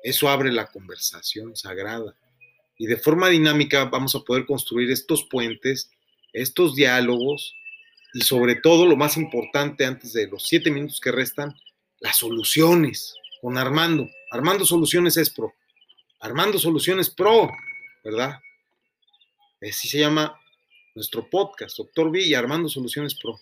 Eso 0.02 0.28
abre 0.28 0.52
la 0.52 0.66
conversación 0.66 1.56
sagrada. 1.56 2.16
Y 2.76 2.86
de 2.86 2.96
forma 2.96 3.28
dinámica 3.28 3.86
vamos 3.86 4.14
a 4.14 4.20
poder 4.20 4.44
construir 4.44 4.90
estos 4.90 5.24
puentes, 5.24 5.90
estos 6.32 6.74
diálogos 6.74 7.54
y 8.12 8.20
sobre 8.20 8.56
todo 8.56 8.86
lo 8.86 8.96
más 8.96 9.16
importante 9.16 9.84
antes 9.84 10.12
de 10.12 10.28
los 10.28 10.46
siete 10.46 10.70
minutos 10.70 11.00
que 11.00 11.12
restan, 11.12 11.54
las 12.04 12.18
soluciones 12.18 13.14
con 13.40 13.56
Armando. 13.56 14.06
Armando 14.30 14.66
Soluciones 14.66 15.16
es 15.16 15.30
pro. 15.30 15.54
Armando 16.20 16.58
Soluciones 16.58 17.08
Pro, 17.08 17.50
¿verdad? 18.04 18.40
Así 19.62 19.88
se 19.88 20.00
llama 20.00 20.38
nuestro 20.94 21.30
podcast, 21.30 21.78
Doctor 21.78 22.10
Villa, 22.10 22.38
Armando 22.38 22.68
Soluciones 22.68 23.14
Pro. 23.14 23.40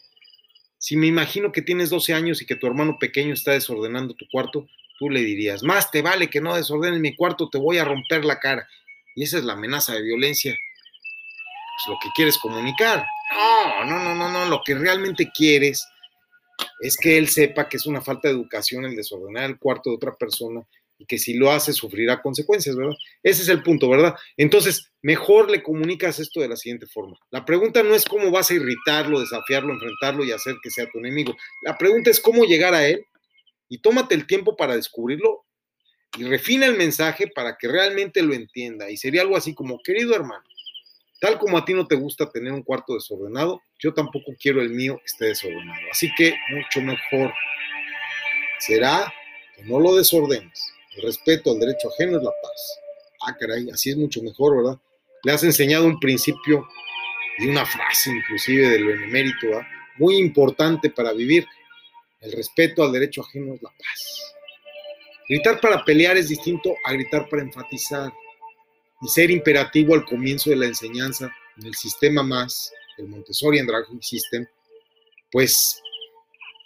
Si 0.79 0.97
me 0.97 1.09
imagino 1.09 1.51
que 1.51 1.61
tienes 1.61 1.91
12 1.91 2.15
años 2.15 2.41
y 2.41 2.47
que 2.47 2.55
tu 2.55 2.69
hermano 2.69 2.99
pequeño 3.01 3.35
está 3.35 3.51
desordenando 3.51 4.15
tu 4.15 4.27
cuarto, 4.31 4.69
tú 4.97 5.11
le 5.11 5.23
dirías, 5.23 5.65
más 5.65 5.91
te 5.91 6.01
vale 6.01 6.31
que 6.31 6.41
no 6.41 6.55
desordenes 6.55 7.01
mi 7.01 7.17
cuarto, 7.17 7.51
te 7.51 7.59
voy 7.59 7.79
a 7.79 7.85
romper 7.85 8.25
la 8.25 8.39
cara. 8.39 8.69
Y 9.17 9.25
esa 9.25 9.39
es 9.39 9.45
la 9.45 9.55
amenaza 9.55 9.93
de 9.95 10.03
violencia. 10.03 10.53
Es 10.53 11.89
lo 11.89 11.99
que 12.01 12.11
quieres 12.15 12.39
comunicar. 12.39 13.05
No, 13.33 13.85
no, 13.87 13.99
no, 13.99 14.15
no, 14.15 14.29
no. 14.29 14.45
Lo 14.49 14.63
que 14.65 14.77
realmente 14.77 15.33
quieres 15.35 15.85
es 16.81 16.97
que 16.97 17.19
él 17.19 17.29
sepa 17.29 17.69
que 17.69 17.77
es 17.77 17.87
una 17.87 18.01
falta 18.01 18.29
de 18.29 18.35
educación 18.35 18.85
el 18.85 18.97
desordenar 18.97 19.51
el 19.51 19.59
cuarto 19.59 19.91
de 19.91 19.97
otra 19.97 20.15
persona 20.17 20.67
y 20.99 21.07
que 21.07 21.19
si 21.19 21.35
lo 21.35 21.51
hace 21.51 21.73
sufrirá 21.73 22.23
consecuencias, 22.23 22.77
¿verdad? 22.77 22.95
Ese 23.23 23.43
es 23.43 23.49
el 23.49 23.63
punto, 23.63 23.89
¿verdad? 23.89 24.15
Entonces, 24.37 24.93
mejor 25.03 25.51
le 25.51 25.63
comunicas 25.63 26.21
esto 26.21 26.41
de 26.41 26.49
la 26.49 26.57
siguiente 26.57 26.87
forma. 26.87 27.17
La 27.31 27.45
pregunta 27.45 27.83
no 27.83 27.95
es 27.95 28.05
cómo 28.05 28.31
vas 28.31 28.51
a 28.51 28.55
irritarlo, 28.55 29.21
desafiarlo, 29.21 29.73
enfrentarlo 29.73 30.25
y 30.25 30.33
hacer 30.33 30.57
que 30.63 30.71
sea 30.71 30.89
tu 30.91 30.99
enemigo. 30.99 31.35
La 31.63 31.77
pregunta 31.77 32.11
es 32.11 32.21
cómo 32.21 32.45
llegar 32.45 32.75
a 32.75 32.87
él 32.87 33.05
y 33.69 33.79
tómate 33.79 34.15
el 34.15 34.27
tiempo 34.27 34.57
para 34.57 34.77
descubrirlo 34.77 35.45
y 36.19 36.25
refina 36.25 36.67
el 36.67 36.77
mensaje 36.77 37.27
para 37.27 37.57
que 37.57 37.69
realmente 37.69 38.23
lo 38.23 38.35
entienda. 38.35 38.91
Y 38.91 38.97
sería 38.97 39.23
algo 39.23 39.37
así 39.37 39.55
como, 39.55 39.81
querido 39.83 40.15
hermano, 40.15 40.45
tal 41.23 41.39
como 41.39 41.57
a 41.57 41.65
ti 41.65 41.73
no 41.73 41.87
te 41.87 41.95
gusta 41.95 42.31
tener 42.31 42.53
un 42.53 42.63
cuarto 42.63 42.95
desordenado, 42.95 43.63
yo 43.79 43.95
tampoco 43.95 44.33
quiero 44.39 44.61
el 44.61 44.71
mío 44.71 45.01
esté 45.07 45.27
desordenado. 45.27 45.81
Así 45.91 46.11
que 46.17 46.35
mucho 46.51 46.83
mejor 46.83 47.33
será 48.59 49.11
que 49.57 49.63
no 49.63 49.81
lo 49.81 49.95
desordenes 49.95 50.73
el 50.97 51.05
respeto 51.05 51.53
al 51.53 51.61
derecho 51.61 51.89
ajeno 51.89 52.19
es 52.19 52.25
la 52.25 52.31
paz. 52.31 52.81
Ah, 53.27 53.37
caray, 53.39 53.71
así 53.71 53.91
es 53.91 53.97
mucho 53.97 54.23
mejor, 54.23 54.57
¿verdad? 54.57 54.79
le 55.25 55.33
has 55.33 55.45
enseñado 55.45 55.87
un 55.87 56.01
principio 56.01 56.67
y 57.39 57.47
una 57.47 57.65
frase 57.65 58.11
inclusive 58.11 58.69
del 58.69 58.85
benemérito, 58.85 59.47
¿verdad? 59.49 59.67
muy 59.99 60.17
importante 60.17 60.91
para 60.91 61.13
vivir. 61.13 61.47
El 62.21 62.33
respeto 62.33 62.83
al 62.83 62.93
derecho 62.93 63.23
ajeno 63.23 63.55
es 63.55 63.63
la 63.63 63.71
paz. 63.71 64.35
Gritar 65.29 65.61
para 65.61 65.85
pelear 65.85 66.17
es 66.17 66.29
distinto 66.29 66.75
a 66.85 66.93
gritar 66.93 67.29
para 67.29 67.43
enfatizar 67.43 68.13
y 69.03 69.09
ser 69.09 69.31
imperativo 69.31 69.95
al 69.95 70.05
comienzo 70.05 70.51
de 70.51 70.57
la 70.57 70.67
enseñanza 70.67 71.33
en 71.59 71.67
el 71.67 71.75
sistema 71.75 72.23
más, 72.23 72.73
el 72.99 73.09
Montessori 73.09 73.59
Andragogy 73.59 74.01
System, 74.01 74.47
pues, 75.31 75.81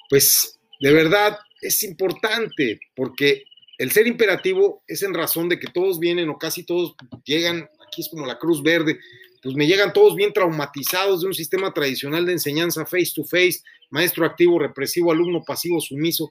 pues 0.09 0.59
de 0.81 0.92
verdad 0.92 1.38
es 1.61 1.83
importante 1.83 2.81
porque 2.94 3.44
el 3.79 3.90
ser 3.90 4.07
imperativo 4.07 4.83
es 4.87 5.03
en 5.03 5.14
razón 5.14 5.49
de 5.49 5.59
que 5.59 5.68
todos 5.68 5.99
vienen 5.99 6.29
o 6.29 6.38
casi 6.38 6.64
todos 6.64 6.94
llegan, 7.25 7.68
aquí 7.87 8.03
es 8.03 8.09
como 8.09 8.27
la 8.27 8.38
Cruz 8.38 8.62
Verde, 8.62 8.99
pues 9.42 9.55
me 9.55 9.66
llegan 9.66 9.92
todos 9.92 10.16
bien 10.16 10.33
traumatizados 10.33 11.20
de 11.20 11.29
un 11.29 11.35
sistema 11.35 11.72
tradicional 11.72 12.27
de 12.27 12.33
enseñanza 12.33 12.85
face 12.85 13.12
to 13.14 13.25
face, 13.25 13.61
maestro 13.90 14.27
activo, 14.27 14.59
represivo, 14.59 15.12
alumno 15.12 15.42
pasivo, 15.42 15.81
sumiso. 15.81 16.31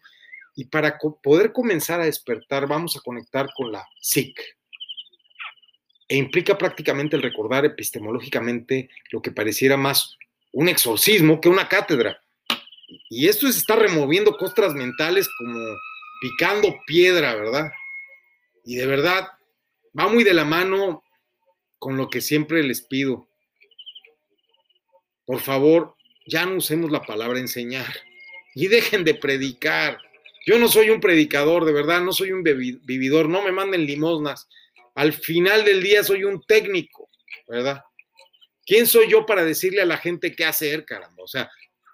Y 0.56 0.66
para 0.66 0.98
poder 1.22 1.52
comenzar 1.52 2.02
a 2.02 2.06
despertar, 2.06 2.68
vamos 2.68 2.96
a 2.96 3.02
conectar 3.02 3.48
con 3.56 3.72
la 3.72 3.86
SIC. 4.02 4.38
E 6.08 6.18
implica 6.18 6.58
prácticamente 6.58 7.16
el 7.16 7.24
recordar 7.24 7.66
epistemológicamente 7.66 8.90
lo 9.12 9.22
que 9.22 9.32
pareciera 9.32 9.76
más 9.78 10.18
un 10.52 10.70
exorcismo 10.70 11.42
que 11.42 11.50
una 11.50 11.68
cátedra. 11.68 12.22
Y 13.10 13.28
esto 13.28 13.48
es 13.48 13.58
estar 13.58 13.80
removiendo 13.80 14.38
costras 14.38 14.74
mentales 14.74 15.28
como 15.38 15.60
picando 16.22 16.76
piedra, 16.86 17.36
¿verdad? 17.36 17.72
Y 18.64 18.76
de 18.76 18.86
verdad, 18.86 19.28
va 19.98 20.08
muy 20.08 20.24
de 20.24 20.34
la 20.34 20.46
mano 20.46 21.04
con 21.78 21.98
lo 21.98 22.10
que 22.10 22.22
siempre 22.22 22.64
les 22.64 22.82
pido. 22.82 23.28
Por 25.26 25.40
favor, 25.40 25.96
ya 26.28 26.46
no 26.46 26.58
usemos 26.58 26.92
la 26.92 27.04
palabra 27.04 27.40
enseñar 27.40 27.94
y 28.54 28.68
dejen 28.68 29.04
de 29.04 29.16
predicar. 29.16 30.00
Yo 30.46 30.58
no 30.60 30.68
soy 30.68 30.90
un 30.90 31.02
predicador, 31.02 31.66
de 31.66 31.74
verdad, 31.74 32.02
no 32.02 32.14
soy 32.14 32.32
un 32.32 32.44
vividor, 32.44 33.28
no 33.28 33.42
me 33.42 33.52
manden 33.52 33.86
limosnas. 33.86 34.48
Al 34.96 35.14
final 35.14 35.64
del 35.66 35.84
día 35.84 36.04
soy 36.04 36.24
un 36.24 36.42
técnico, 36.42 37.10
¿verdad? 37.48 37.82
¿Quién 38.66 38.88
soy 38.88 39.10
yo 39.10 39.26
para 39.26 39.46
decirle 39.46 39.82
a 39.82 39.86
la 39.86 39.98
gente 39.98 40.36
qué 40.36 40.46
hacer, 40.46 40.86
caramba? 40.86 41.24
O 41.24 41.28
sea, 41.28 41.50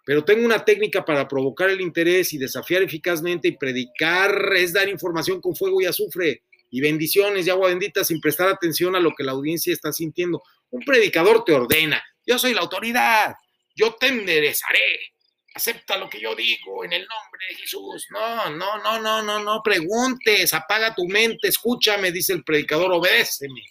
pero 0.06 0.24
tengo 0.24 0.46
una 0.46 0.64
técnica 0.64 1.04
para 1.04 1.28
provocar 1.28 1.70
el 1.70 1.82
interés 1.82 2.34
y 2.34 2.38
desafiar 2.38 2.82
eficazmente 2.82 3.50
y 3.50 3.58
predicar 3.58 4.54
es 4.56 4.74
dar 4.74 4.88
información 4.88 5.42
con 5.42 5.56
fuego 5.56 5.82
y 5.82 5.86
azufre 5.86 6.44
y 6.70 6.80
bendiciones 6.80 7.46
y 7.46 7.50
agua 7.50 7.70
bendita 7.70 8.04
sin 8.04 8.22
prestar 8.22 8.48
atención 8.48 8.96
a 8.96 9.00
lo 9.00 9.12
que 9.16 9.24
la 9.24 9.34
audiencia 9.34 9.74
está 9.74 9.92
sintiendo. 9.92 10.42
Un 10.70 10.82
predicador 10.86 11.44
te 11.44 11.54
ordena, 11.54 12.02
yo 12.26 12.40
soy 12.40 12.54
la 12.54 12.62
autoridad, 12.62 13.36
yo 13.76 13.96
te 14.00 14.08
enderezaré, 14.08 15.11
acepta 15.54 15.98
lo 15.98 16.10
que 16.10 16.20
yo 16.20 16.36
digo 16.36 16.84
en 16.84 16.94
el 16.94 17.02
nombre 17.02 17.46
de 17.50 17.56
Jesús. 17.56 18.08
No, 18.10 18.50
no, 18.50 18.78
no, 18.82 19.00
no, 19.00 19.22
no, 19.22 19.44
no 19.44 19.62
preguntes, 19.64 20.54
apaga 20.54 20.96
tu 20.96 21.06
mente, 21.08 21.48
escúchame, 21.48 22.12
dice 22.12 22.34
el 22.34 22.44
predicador, 22.44 22.92
obedéceme. 22.92 23.62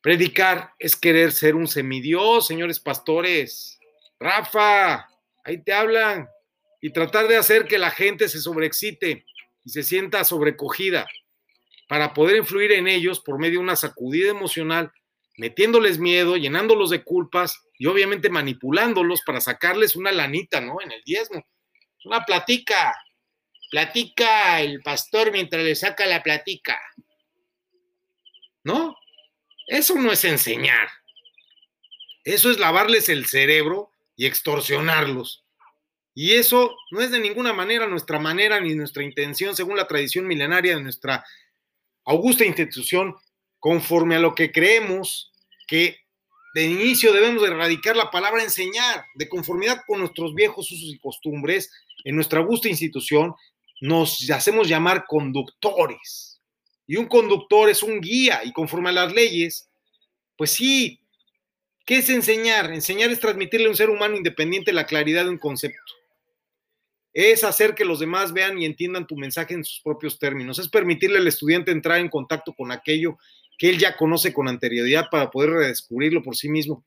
Predicar 0.00 0.72
es 0.78 0.96
querer 0.96 1.32
ser 1.32 1.54
un 1.54 1.66
semidios, 1.66 2.46
señores 2.46 2.80
pastores. 2.80 3.78
Rafa, 4.18 5.08
ahí 5.44 5.62
te 5.62 5.72
hablan. 5.72 6.28
Y 6.80 6.90
tratar 6.90 7.26
de 7.26 7.36
hacer 7.36 7.66
que 7.66 7.78
la 7.78 7.90
gente 7.90 8.28
se 8.28 8.40
sobreexcite 8.40 9.26
y 9.64 9.70
se 9.70 9.82
sienta 9.82 10.22
sobrecogida 10.24 11.06
para 11.88 12.14
poder 12.14 12.36
influir 12.36 12.72
en 12.72 12.86
ellos 12.86 13.18
por 13.18 13.38
medio 13.38 13.58
de 13.58 13.64
una 13.64 13.76
sacudida 13.76 14.30
emocional, 14.30 14.92
metiéndoles 15.36 15.98
miedo, 15.98 16.36
llenándolos 16.36 16.90
de 16.90 17.02
culpas 17.02 17.64
y 17.78 17.86
obviamente 17.86 18.28
manipulándolos 18.28 19.22
para 19.22 19.40
sacarles 19.40 19.94
una 19.94 20.10
lanita, 20.10 20.60
¿no? 20.60 20.80
En 20.82 20.90
el 20.90 21.02
diezmo. 21.04 21.46
Una 22.04 22.24
platica. 22.24 22.94
Platica 23.70 24.60
el 24.60 24.82
pastor 24.82 25.30
mientras 25.30 25.62
le 25.62 25.76
saca 25.76 26.04
la 26.06 26.22
platica. 26.22 26.80
¿No? 28.64 28.96
Eso 29.66 29.94
no 29.94 30.10
es 30.10 30.24
enseñar. 30.24 30.88
Eso 32.24 32.50
es 32.50 32.58
lavarles 32.58 33.08
el 33.08 33.26
cerebro 33.26 33.92
y 34.16 34.26
extorsionarlos. 34.26 35.44
Y 36.14 36.32
eso 36.32 36.76
no 36.90 37.00
es 37.00 37.12
de 37.12 37.20
ninguna 37.20 37.52
manera 37.52 37.86
nuestra 37.86 38.18
manera 38.18 38.60
ni 38.60 38.74
nuestra 38.74 39.04
intención, 39.04 39.54
según 39.54 39.76
la 39.76 39.86
tradición 39.86 40.26
milenaria 40.26 40.74
de 40.74 40.82
nuestra 40.82 41.24
augusta 42.04 42.44
institución, 42.44 43.14
conforme 43.60 44.16
a 44.16 44.18
lo 44.18 44.34
que 44.34 44.50
creemos 44.50 45.32
que 45.68 46.07
de 46.54 46.64
inicio 46.64 47.12
debemos 47.12 47.42
erradicar 47.46 47.96
la 47.96 48.10
palabra 48.10 48.42
enseñar, 48.42 49.04
de 49.14 49.28
conformidad 49.28 49.82
con 49.86 50.00
nuestros 50.00 50.34
viejos 50.34 50.70
usos 50.70 50.94
y 50.94 50.98
costumbres, 50.98 51.70
en 52.04 52.14
nuestra 52.14 52.40
augusta 52.40 52.68
institución 52.68 53.34
nos 53.80 54.28
hacemos 54.30 54.68
llamar 54.68 55.04
conductores. 55.06 56.40
Y 56.86 56.96
un 56.96 57.06
conductor 57.06 57.68
es 57.68 57.82
un 57.82 58.00
guía, 58.00 58.40
y 58.44 58.52
conforme 58.52 58.88
a 58.88 58.92
las 58.92 59.12
leyes, 59.12 59.68
pues 60.36 60.50
sí, 60.50 61.00
¿qué 61.84 61.98
es 61.98 62.08
enseñar? 62.08 62.72
Enseñar 62.72 63.10
es 63.10 63.20
transmitirle 63.20 63.66
a 63.66 63.70
un 63.70 63.76
ser 63.76 63.90
humano 63.90 64.16
independiente 64.16 64.72
la 64.72 64.86
claridad 64.86 65.24
de 65.24 65.30
un 65.30 65.38
concepto 65.38 65.98
es 67.20 67.42
hacer 67.42 67.74
que 67.74 67.84
los 67.84 67.98
demás 67.98 68.32
vean 68.32 68.60
y 68.60 68.64
entiendan 68.64 69.04
tu 69.04 69.16
mensaje 69.16 69.52
en 69.52 69.64
sus 69.64 69.80
propios 69.80 70.20
términos, 70.20 70.58
es 70.60 70.68
permitirle 70.68 71.18
al 71.18 71.26
estudiante 71.26 71.72
entrar 71.72 71.98
en 71.98 72.08
contacto 72.08 72.52
con 72.52 72.70
aquello 72.70 73.18
que 73.58 73.68
él 73.68 73.78
ya 73.78 73.96
conoce 73.96 74.32
con 74.32 74.48
anterioridad 74.48 75.08
para 75.10 75.30
poder 75.30 75.50
redescubrirlo 75.50 76.22
por 76.22 76.36
sí 76.36 76.48
mismo. 76.48 76.84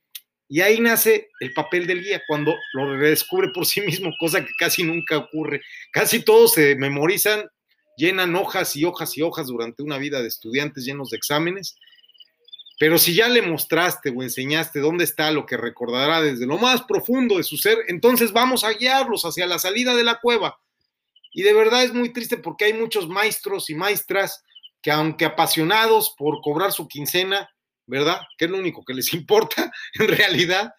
Y 0.47 0.61
ahí 0.61 0.79
nace 0.79 1.29
el 1.39 1.53
papel 1.53 1.85
del 1.85 2.01
guía, 2.01 2.21
cuando 2.27 2.55
lo 2.73 2.97
redescubre 2.97 3.49
por 3.53 3.65
sí 3.65 3.81
mismo, 3.81 4.11
cosa 4.19 4.43
que 4.43 4.51
casi 4.57 4.83
nunca 4.83 5.17
ocurre. 5.17 5.61
Casi 5.91 6.23
todos 6.23 6.53
se 6.53 6.75
memorizan, 6.75 7.49
llenan 7.95 8.35
hojas 8.35 8.75
y 8.75 8.85
hojas 8.85 9.17
y 9.17 9.21
hojas 9.21 9.47
durante 9.47 9.83
una 9.83 9.97
vida 9.97 10.21
de 10.21 10.27
estudiantes 10.27 10.85
llenos 10.85 11.09
de 11.11 11.17
exámenes 11.17 11.75
pero 12.81 12.97
si 12.97 13.13
ya 13.13 13.29
le 13.29 13.43
mostraste 13.43 14.09
o 14.09 14.23
enseñaste 14.23 14.79
dónde 14.79 15.03
está 15.03 15.29
lo 15.29 15.45
que 15.45 15.55
recordará 15.55 16.19
desde 16.19 16.47
lo 16.47 16.57
más 16.57 16.81
profundo 16.81 17.37
de 17.37 17.43
su 17.43 17.55
ser, 17.55 17.77
entonces 17.89 18.33
vamos 18.33 18.63
a 18.63 18.71
guiarlos 18.71 19.23
hacia 19.23 19.45
la 19.45 19.59
salida 19.59 19.93
de 19.93 20.03
la 20.03 20.19
cueva. 20.19 20.59
Y 21.31 21.43
de 21.43 21.53
verdad 21.53 21.83
es 21.83 21.93
muy 21.93 22.11
triste 22.11 22.37
porque 22.37 22.65
hay 22.65 22.73
muchos 22.73 23.07
maestros 23.07 23.69
y 23.69 23.75
maestras 23.75 24.43
que 24.81 24.91
aunque 24.91 25.25
apasionados 25.25 26.13
por 26.17 26.41
cobrar 26.41 26.71
su 26.71 26.87
quincena, 26.87 27.49
¿verdad? 27.85 28.21
Que 28.37 28.45
es 28.45 28.51
lo 28.51 28.57
único 28.57 28.83
que 28.83 28.93
les 28.93 29.13
importa 29.13 29.71
en 29.99 30.07
realidad, 30.07 30.73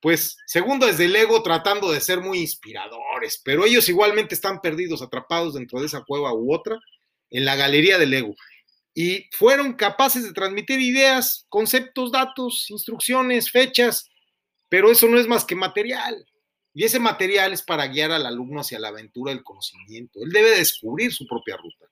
pues 0.00 0.36
segundo 0.46 0.86
desde 0.86 1.06
el 1.06 1.16
ego 1.16 1.42
tratando 1.42 1.90
de 1.92 2.00
ser 2.00 2.20
muy 2.20 2.40
inspiradores, 2.40 3.40
pero 3.44 3.64
ellos 3.64 3.88
igualmente 3.88 4.34
están 4.34 4.60
perdidos, 4.60 5.02
atrapados 5.02 5.54
dentro 5.54 5.80
de 5.80 5.86
esa 5.86 6.02
cueva 6.04 6.32
u 6.32 6.54
otra, 6.54 6.78
en 7.30 7.44
la 7.44 7.56
galería 7.56 7.98
del 7.98 8.14
ego 8.14 8.34
y 8.94 9.28
fueron 9.32 9.74
capaces 9.74 10.24
de 10.24 10.32
transmitir 10.32 10.80
ideas, 10.80 11.46
conceptos, 11.48 12.10
datos, 12.10 12.68
instrucciones, 12.70 13.50
fechas, 13.50 14.10
pero 14.68 14.90
eso 14.90 15.06
no 15.06 15.18
es 15.18 15.26
más 15.26 15.44
que 15.44 15.54
material. 15.54 16.26
Y 16.74 16.84
ese 16.84 17.00
material 17.00 17.52
es 17.52 17.62
para 17.62 17.86
guiar 17.86 18.12
al 18.12 18.26
alumno 18.26 18.60
hacia 18.60 18.78
la 18.78 18.88
aventura 18.88 19.32
del 19.32 19.42
conocimiento. 19.42 20.20
Él 20.22 20.30
debe 20.30 20.50
descubrir 20.50 21.12
su 21.12 21.26
propia 21.26 21.56
ruta. 21.56 21.86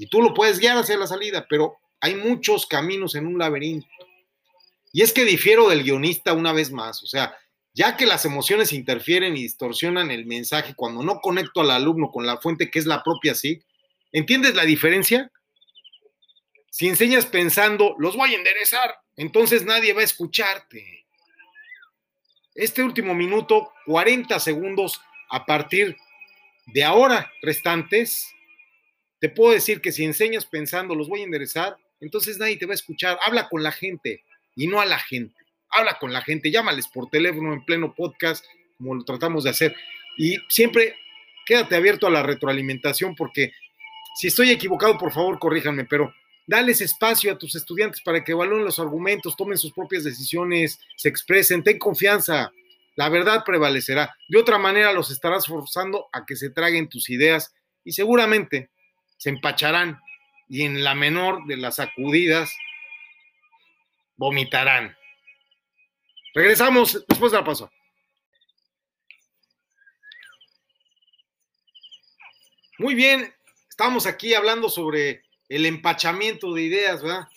Y 0.00 0.06
tú 0.06 0.22
lo 0.22 0.32
puedes 0.32 0.58
guiar 0.58 0.78
hacia 0.78 0.96
la 0.96 1.06
salida, 1.06 1.46
pero 1.46 1.76
hay 2.00 2.14
muchos 2.14 2.64
caminos 2.66 3.14
en 3.16 3.26
un 3.26 3.38
laberinto. 3.38 3.86
Y 4.94 5.02
es 5.02 5.12
que 5.12 5.26
difiero 5.26 5.68
del 5.68 5.82
guionista 5.82 6.32
una 6.32 6.54
vez 6.54 6.72
más. 6.72 7.02
O 7.02 7.06
sea, 7.06 7.36
ya 7.74 7.98
que 7.98 8.06
las 8.06 8.24
emociones 8.24 8.72
interfieren 8.72 9.36
y 9.36 9.42
distorsionan 9.42 10.10
el 10.10 10.24
mensaje 10.24 10.74
cuando 10.74 11.02
no 11.02 11.20
conecto 11.20 11.60
al 11.60 11.70
alumno 11.70 12.10
con 12.10 12.24
la 12.24 12.38
fuente 12.38 12.70
que 12.70 12.78
es 12.78 12.86
la 12.86 13.02
propia 13.02 13.34
SIG, 13.34 13.62
¿entiendes 14.10 14.54
la 14.54 14.64
diferencia? 14.64 15.30
Si 16.70 16.88
enseñas 16.88 17.26
pensando, 17.26 17.94
los 17.98 18.16
voy 18.16 18.32
a 18.32 18.38
enderezar, 18.38 18.94
entonces 19.16 19.66
nadie 19.66 19.92
va 19.92 20.00
a 20.00 20.04
escucharte. 20.04 21.04
Este 22.54 22.82
último 22.82 23.14
minuto, 23.14 23.74
40 23.84 24.40
segundos 24.40 24.98
a 25.28 25.44
partir 25.44 25.94
de 26.68 26.84
ahora 26.84 27.30
restantes, 27.42 28.32
te 29.20 29.28
puedo 29.28 29.52
decir 29.52 29.80
que 29.80 29.92
si 29.92 30.04
enseñas 30.04 30.46
pensando, 30.46 30.94
los 30.94 31.08
voy 31.08 31.20
a 31.20 31.24
enderezar, 31.24 31.76
entonces 32.00 32.38
nadie 32.38 32.56
te 32.56 32.66
va 32.66 32.72
a 32.72 32.74
escuchar. 32.74 33.18
Habla 33.24 33.48
con 33.48 33.62
la 33.62 33.72
gente 33.72 34.24
y 34.56 34.66
no 34.66 34.80
a 34.80 34.86
la 34.86 34.98
gente. 34.98 35.36
Habla 35.70 35.98
con 35.98 36.12
la 36.12 36.22
gente, 36.22 36.50
llámales 36.50 36.88
por 36.88 37.08
teléfono 37.10 37.52
en 37.52 37.64
pleno 37.64 37.94
podcast, 37.94 38.44
como 38.78 38.94
lo 38.94 39.04
tratamos 39.04 39.44
de 39.44 39.50
hacer. 39.50 39.76
Y 40.16 40.36
siempre 40.48 40.96
quédate 41.46 41.76
abierto 41.76 42.06
a 42.06 42.10
la 42.10 42.22
retroalimentación 42.22 43.14
porque 43.14 43.52
si 44.16 44.26
estoy 44.26 44.50
equivocado, 44.50 44.98
por 44.98 45.12
favor, 45.12 45.38
corríjanme, 45.38 45.84
pero 45.84 46.12
Dales 46.50 46.80
espacio 46.80 47.30
a 47.30 47.38
tus 47.38 47.54
estudiantes 47.54 48.00
para 48.00 48.24
que 48.24 48.32
evalúen 48.32 48.64
los 48.64 48.80
argumentos, 48.80 49.36
tomen 49.36 49.56
sus 49.56 49.72
propias 49.72 50.02
decisiones, 50.02 50.80
se 50.96 51.08
expresen, 51.08 51.62
ten 51.62 51.78
confianza. 51.78 52.50
La 52.96 53.08
verdad 53.08 53.44
prevalecerá. 53.46 54.16
De 54.28 54.36
otra 54.36 54.58
manera 54.58 54.92
los 54.92 55.12
estarás 55.12 55.46
forzando 55.46 56.08
a 56.12 56.26
que 56.26 56.34
se 56.34 56.50
traguen 56.50 56.88
tus 56.88 57.08
ideas 57.08 57.54
y 57.84 57.92
seguramente 57.92 58.68
se 59.20 59.28
empacharán 59.28 60.00
y 60.48 60.62
en 60.62 60.82
la 60.82 60.94
menor 60.94 61.44
de 61.46 61.58
las 61.58 61.76
sacudidas 61.76 62.50
vomitarán. 64.16 64.96
Regresamos 66.32 67.04
después 67.06 67.30
de 67.30 67.38
la 67.38 67.44
pausa. 67.44 67.70
Muy 72.78 72.94
bien, 72.94 73.30
estamos 73.68 74.06
aquí 74.06 74.32
hablando 74.32 74.70
sobre 74.70 75.22
el 75.50 75.66
empachamiento 75.66 76.54
de 76.54 76.62
ideas, 76.62 77.02
¿verdad? 77.02 77.28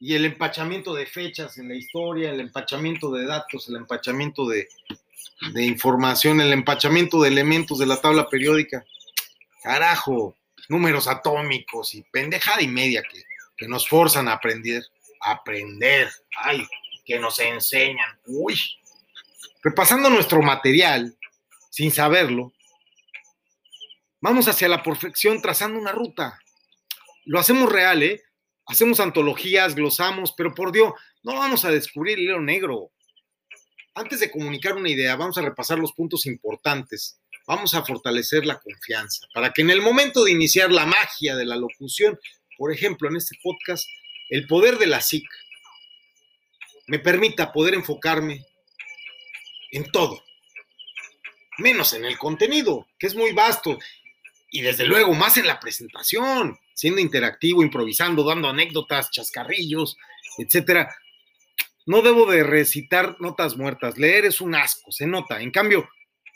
Y 0.00 0.14
el 0.14 0.24
empachamiento 0.24 0.94
de 0.94 1.04
fechas 1.04 1.58
en 1.58 1.68
la 1.68 1.74
historia, 1.74 2.30
el 2.30 2.40
empachamiento 2.40 3.12
de 3.12 3.26
datos, 3.26 3.68
el 3.68 3.76
empachamiento 3.76 4.48
de, 4.48 4.68
de 5.52 5.64
información, 5.64 6.40
el 6.40 6.54
empachamiento 6.54 7.20
de 7.20 7.28
elementos 7.28 7.78
de 7.78 7.86
la 7.86 8.00
tabla 8.00 8.26
periódica. 8.30 8.86
Carajo, 9.62 10.34
números 10.68 11.08
atómicos 11.08 11.94
y 11.94 12.02
pendejada 12.02 12.62
y 12.62 12.68
media 12.68 13.02
que, 13.02 13.22
que 13.56 13.68
nos 13.68 13.88
forzan 13.88 14.28
a 14.28 14.34
aprender, 14.34 14.82
a 15.20 15.32
aprender, 15.32 16.10
ay, 16.38 16.66
que 17.04 17.18
nos 17.18 17.38
enseñan, 17.38 18.18
uy. 18.26 18.58
Repasando 19.62 20.10
nuestro 20.10 20.42
material, 20.42 21.16
sin 21.70 21.90
saberlo, 21.90 22.52
vamos 24.20 24.48
hacia 24.48 24.68
la 24.68 24.82
perfección 24.82 25.40
trazando 25.40 25.78
una 25.78 25.92
ruta. 25.92 26.38
Lo 27.24 27.38
hacemos 27.38 27.70
real, 27.70 28.02
¿eh? 28.02 28.22
Hacemos 28.66 29.00
antologías, 29.00 29.74
glosamos, 29.74 30.32
pero 30.36 30.54
por 30.54 30.72
Dios, 30.72 30.92
no 31.22 31.34
vamos 31.34 31.64
a 31.64 31.70
descubrir 31.70 32.18
el 32.18 32.24
hilo 32.24 32.40
negro. 32.40 32.90
Antes 33.94 34.20
de 34.20 34.30
comunicar 34.30 34.74
una 34.74 34.88
idea, 34.88 35.16
vamos 35.16 35.38
a 35.38 35.42
repasar 35.42 35.78
los 35.78 35.92
puntos 35.92 36.26
importantes. 36.26 37.20
Vamos 37.46 37.74
a 37.74 37.84
fortalecer 37.84 38.46
la 38.46 38.58
confianza 38.58 39.26
para 39.34 39.52
que 39.52 39.62
en 39.62 39.70
el 39.70 39.82
momento 39.82 40.24
de 40.24 40.32
iniciar 40.32 40.72
la 40.72 40.86
magia 40.86 41.36
de 41.36 41.44
la 41.44 41.56
locución, 41.56 42.18
por 42.56 42.72
ejemplo, 42.72 43.08
en 43.08 43.16
este 43.16 43.38
podcast, 43.42 43.86
el 44.30 44.46
poder 44.46 44.78
de 44.78 44.86
la 44.86 45.00
SIC 45.00 45.24
me 46.86 46.98
permita 46.98 47.52
poder 47.52 47.74
enfocarme 47.74 48.44
en 49.72 49.90
todo, 49.90 50.22
menos 51.58 51.92
en 51.92 52.04
el 52.04 52.16
contenido, 52.16 52.86
que 52.98 53.06
es 53.06 53.14
muy 53.14 53.32
vasto, 53.32 53.78
y 54.50 54.62
desde 54.62 54.86
luego 54.86 55.12
más 55.14 55.36
en 55.36 55.46
la 55.46 55.58
presentación, 55.58 56.58
siendo 56.74 57.00
interactivo, 57.00 57.62
improvisando, 57.62 58.24
dando 58.24 58.48
anécdotas, 58.48 59.10
chascarrillos, 59.10 59.96
etcétera. 60.38 60.94
No 61.86 62.02
debo 62.02 62.30
de 62.30 62.42
recitar 62.44 63.16
notas 63.20 63.56
muertas, 63.56 63.98
leer 63.98 64.24
es 64.24 64.40
un 64.40 64.54
asco, 64.54 64.92
se 64.92 65.06
nota. 65.06 65.40
En 65.40 65.50
cambio, 65.50 65.88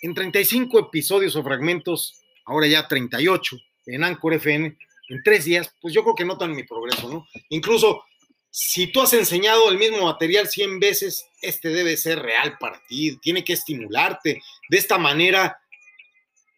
en 0.02 0.14
35 0.14 0.78
episodios 0.78 1.36
o 1.36 1.42
fragmentos, 1.42 2.20
ahora 2.44 2.66
ya 2.66 2.86
38, 2.86 3.56
en 3.86 4.04
Anchor 4.04 4.34
FN, 4.34 4.76
en 5.08 5.22
tres 5.24 5.44
días, 5.44 5.72
pues 5.80 5.94
yo 5.94 6.02
creo 6.02 6.14
que 6.14 6.24
notan 6.24 6.54
mi 6.54 6.64
progreso, 6.64 7.08
¿no? 7.08 7.26
Incluso 7.48 8.02
si 8.50 8.86
tú 8.88 9.00
has 9.00 9.12
enseñado 9.12 9.70
el 9.70 9.78
mismo 9.78 10.04
material 10.04 10.48
100 10.48 10.80
veces, 10.80 11.26
este 11.42 11.68
debe 11.68 11.96
ser 11.96 12.20
real 12.20 12.56
para 12.58 12.82
ti, 12.88 13.16
tiene 13.22 13.44
que 13.44 13.52
estimularte. 13.52 14.40
De 14.68 14.78
esta 14.78 14.98
manera, 14.98 15.58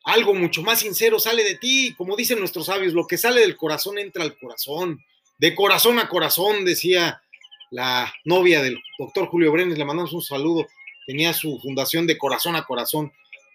algo 0.05 0.35
mucho 0.35 0.63
más 0.63 0.81
sincero 0.81 1.19
sale 1.19 1.45
de 1.45 1.57
ti. 1.57 1.95
Como 1.97 2.17
dicen 2.17 2.39
nuestros 2.39 2.67
sabios, 2.67 2.95
lo 2.95 3.07
que 3.07 3.19
sale 3.19 3.41
del 3.41 3.57
corazón 3.57 3.99
entra 3.99 4.23
al 4.23 4.39
corazón. 4.39 5.05
De 5.39 5.55
corazón 5.55 5.99
a 5.99 6.09
corazón, 6.09 6.65
decía 6.65 7.23
la 7.71 8.13
novia 8.25 8.63
del 8.63 8.79
doctor 8.99 9.29
Julio 9.29 9.53
Brenes, 9.53 9.79
le 9.79 9.85
mandamos 9.85 10.13
un 10.13 10.23
saludo. 10.23 10.67
Tenía 11.07 11.33
su 11.33 11.59
fundación 11.61 12.07
de 12.07 12.19
corazón 12.19 12.57
a 12.57 12.65
corazón. 12.65 13.13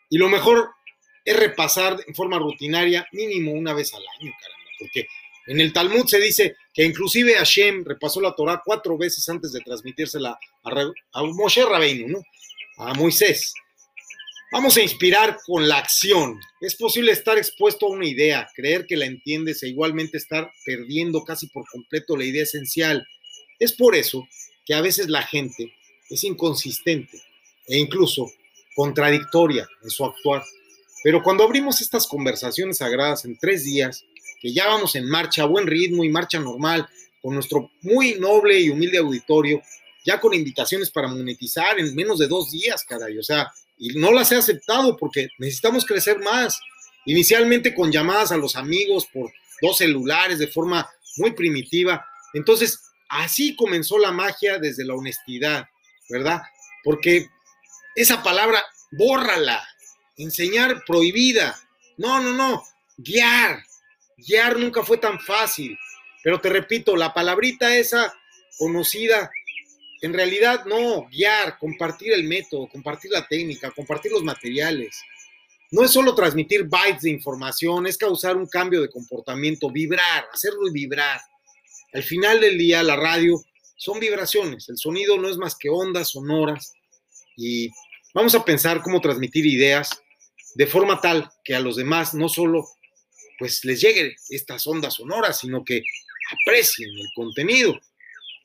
Y 0.10 0.18
lo 0.18 0.30
mejor 0.30 0.70
es 1.24 1.36
repasar 1.36 1.98
en 2.08 2.16
forma 2.16 2.38
rutinaria, 2.38 3.08
mínimo 3.12 3.52
una 3.52 3.74
vez 3.74 3.94
al 3.94 4.04
año, 4.20 4.32
caramba, 4.40 4.70
porque 4.80 5.08
en 5.48 5.60
el 5.60 5.74
Talmud 5.74 6.06
se 6.08 6.20
dice 6.20 6.56
que 6.74 6.84
inclusive 6.84 7.36
Hashem 7.36 7.84
repasó 7.86 8.20
la 8.20 8.36
Torah 8.36 8.62
cuatro 8.66 8.98
veces 8.98 9.28
antes 9.30 9.52
de 9.52 9.62
transmitírsela 9.62 10.38
a, 10.64 11.24
Moisés. 12.94 13.54
Vamos 14.52 14.78
a 14.78 14.82
inspirar 14.82 15.38
con 15.46 15.68
la 15.68 15.78
acción. 15.78 16.40
Es 16.62 16.76
posible 16.76 17.12
estar 17.12 17.38
expuesto 17.38 17.86
a 17.86 17.90
una 17.90 18.08
idea, 18.08 18.48
creer 18.56 18.88
que 18.88 18.98
la 18.98 19.06
entiendes 19.06 19.62
e 19.62 19.70
igualmente 19.70 20.18
estar 20.18 20.52
perdiendo 20.66 21.24
casi 21.24 21.48
por 21.48 21.66
completo 21.70 22.18
la 22.18 22.26
idea 22.26 22.44
esencial. 22.44 23.06
Es 23.60 23.74
por 23.74 23.96
eso 23.96 24.28
que 24.66 24.74
a 24.74 24.82
veces 24.82 25.10
la 25.10 25.22
gente 25.22 25.74
es 26.10 26.24
inconsistente 26.24 27.22
e 27.68 27.78
incluso 27.78 28.32
contradictoria 28.76 29.68
en 29.84 29.90
su 29.90 30.06
actuar. 30.06 30.44
Pero 31.04 31.24
cuando 31.24 31.44
abrimos 31.44 31.82
estas 31.82 32.08
conversaciones 32.08 32.78
sagradas 32.78 33.26
en 33.26 33.38
tres 33.38 33.64
días, 33.64 34.04
que 34.42 34.54
ya 34.54 34.68
vamos 34.68 34.96
en 34.96 35.08
marcha, 35.08 35.44
a 35.44 35.48
buen 35.48 35.66
ritmo 35.66 36.04
y 36.04 36.10
marcha 36.10 36.40
normal, 36.40 36.88
con 37.22 37.34
nuestro 37.34 37.72
muy 37.82 38.16
noble 38.16 38.60
y 38.60 38.70
humilde 38.70 38.98
auditorio, 38.98 39.62
ya 40.06 40.20
con 40.20 40.34
invitaciones 40.34 40.92
para 40.92 41.08
monetizar 41.08 41.80
en 41.80 41.96
menos 41.96 42.20
de 42.20 42.28
dos 42.28 42.52
días, 42.52 42.84
caray. 42.84 43.18
O 43.18 43.24
sea, 43.24 43.52
y 43.78 43.98
no 44.00 44.12
las 44.12 44.32
he 44.32 44.36
aceptado 44.36 44.96
porque 44.98 45.30
necesitamos 45.40 45.86
crecer 45.86 46.20
más. 46.20 46.60
Inicialmente 47.06 47.74
con 47.74 47.92
llamadas 47.92 48.32
a 48.32 48.38
los 48.38 48.56
amigos 48.56 49.08
por 49.12 49.32
dos 49.62 49.78
celulares 49.78 50.40
de 50.40 50.48
forma 50.48 50.90
muy 51.18 51.32
primitiva. 51.32 52.06
Entonces, 52.34 52.80
así 53.10 53.56
comenzó 53.56 53.98
la 53.98 54.12
magia 54.12 54.60
desde 54.60 54.86
la 54.86 54.96
honestidad, 54.96 55.66
¿verdad? 56.10 56.42
Porque 56.84 57.30
esa 57.96 58.22
palabra, 58.22 58.64
bórrala. 58.92 59.66
Enseñar 60.18 60.84
prohibida. 60.86 61.60
No, 61.98 62.22
no, 62.22 62.34
no. 62.34 62.64
Guiar. 62.98 63.64
Guiar 64.18 64.58
nunca 64.58 64.84
fue 64.84 64.98
tan 64.98 65.20
fácil. 65.20 65.78
Pero 66.24 66.40
te 66.40 66.50
repito, 66.50 66.96
la 66.96 67.14
palabrita 67.14 67.76
esa 67.76 68.14
conocida 68.58 69.30
en 70.02 70.14
realidad, 70.14 70.66
no, 70.66 71.08
guiar, 71.10 71.58
compartir 71.58 72.14
el 72.14 72.26
método, 72.26 72.68
compartir 72.68 73.10
la 73.10 73.28
técnica, 73.28 73.72
compartir 73.72 74.12
los 74.12 74.24
materiales. 74.24 75.02
No 75.72 75.84
es 75.84 75.92
solo 75.92 76.14
transmitir 76.14 76.66
bytes 76.66 77.02
de 77.02 77.10
información, 77.10 77.88
es 77.88 77.98
causar 77.98 78.38
un 78.38 78.46
cambio 78.46 78.82
de 78.82 78.90
comportamiento, 78.90 79.72
vibrar, 79.72 80.26
hacerlo 80.32 80.72
vibrar. 80.72 81.20
Al 81.92 82.04
final 82.04 82.40
del 82.40 82.56
día, 82.58 82.84
la 82.84 82.96
radio 82.96 83.44
son 83.78 84.00
vibraciones, 84.00 84.70
el 84.70 84.78
sonido 84.78 85.18
no 85.18 85.28
es 85.28 85.38
más 85.38 85.56
que 85.56 85.70
ondas 85.70 86.10
sonoras 86.10 86.74
y 87.36 87.70
vamos 88.16 88.34
a 88.34 88.46
pensar 88.46 88.82
cómo 88.82 89.02
transmitir 89.02 89.46
ideas 89.46 89.90
de 90.56 90.66
forma 90.66 91.02
tal 91.02 91.30
que 91.44 91.54
a 91.54 91.60
los 91.60 91.76
demás 91.76 92.14
no 92.14 92.30
solo 92.30 92.66
pues 93.38 93.66
les 93.66 93.82
lleguen 93.82 94.16
estas 94.30 94.66
ondas 94.66 94.94
sonoras, 94.94 95.40
sino 95.40 95.66
que 95.66 95.84
aprecien 96.32 96.90
el 96.90 97.08
contenido 97.14 97.78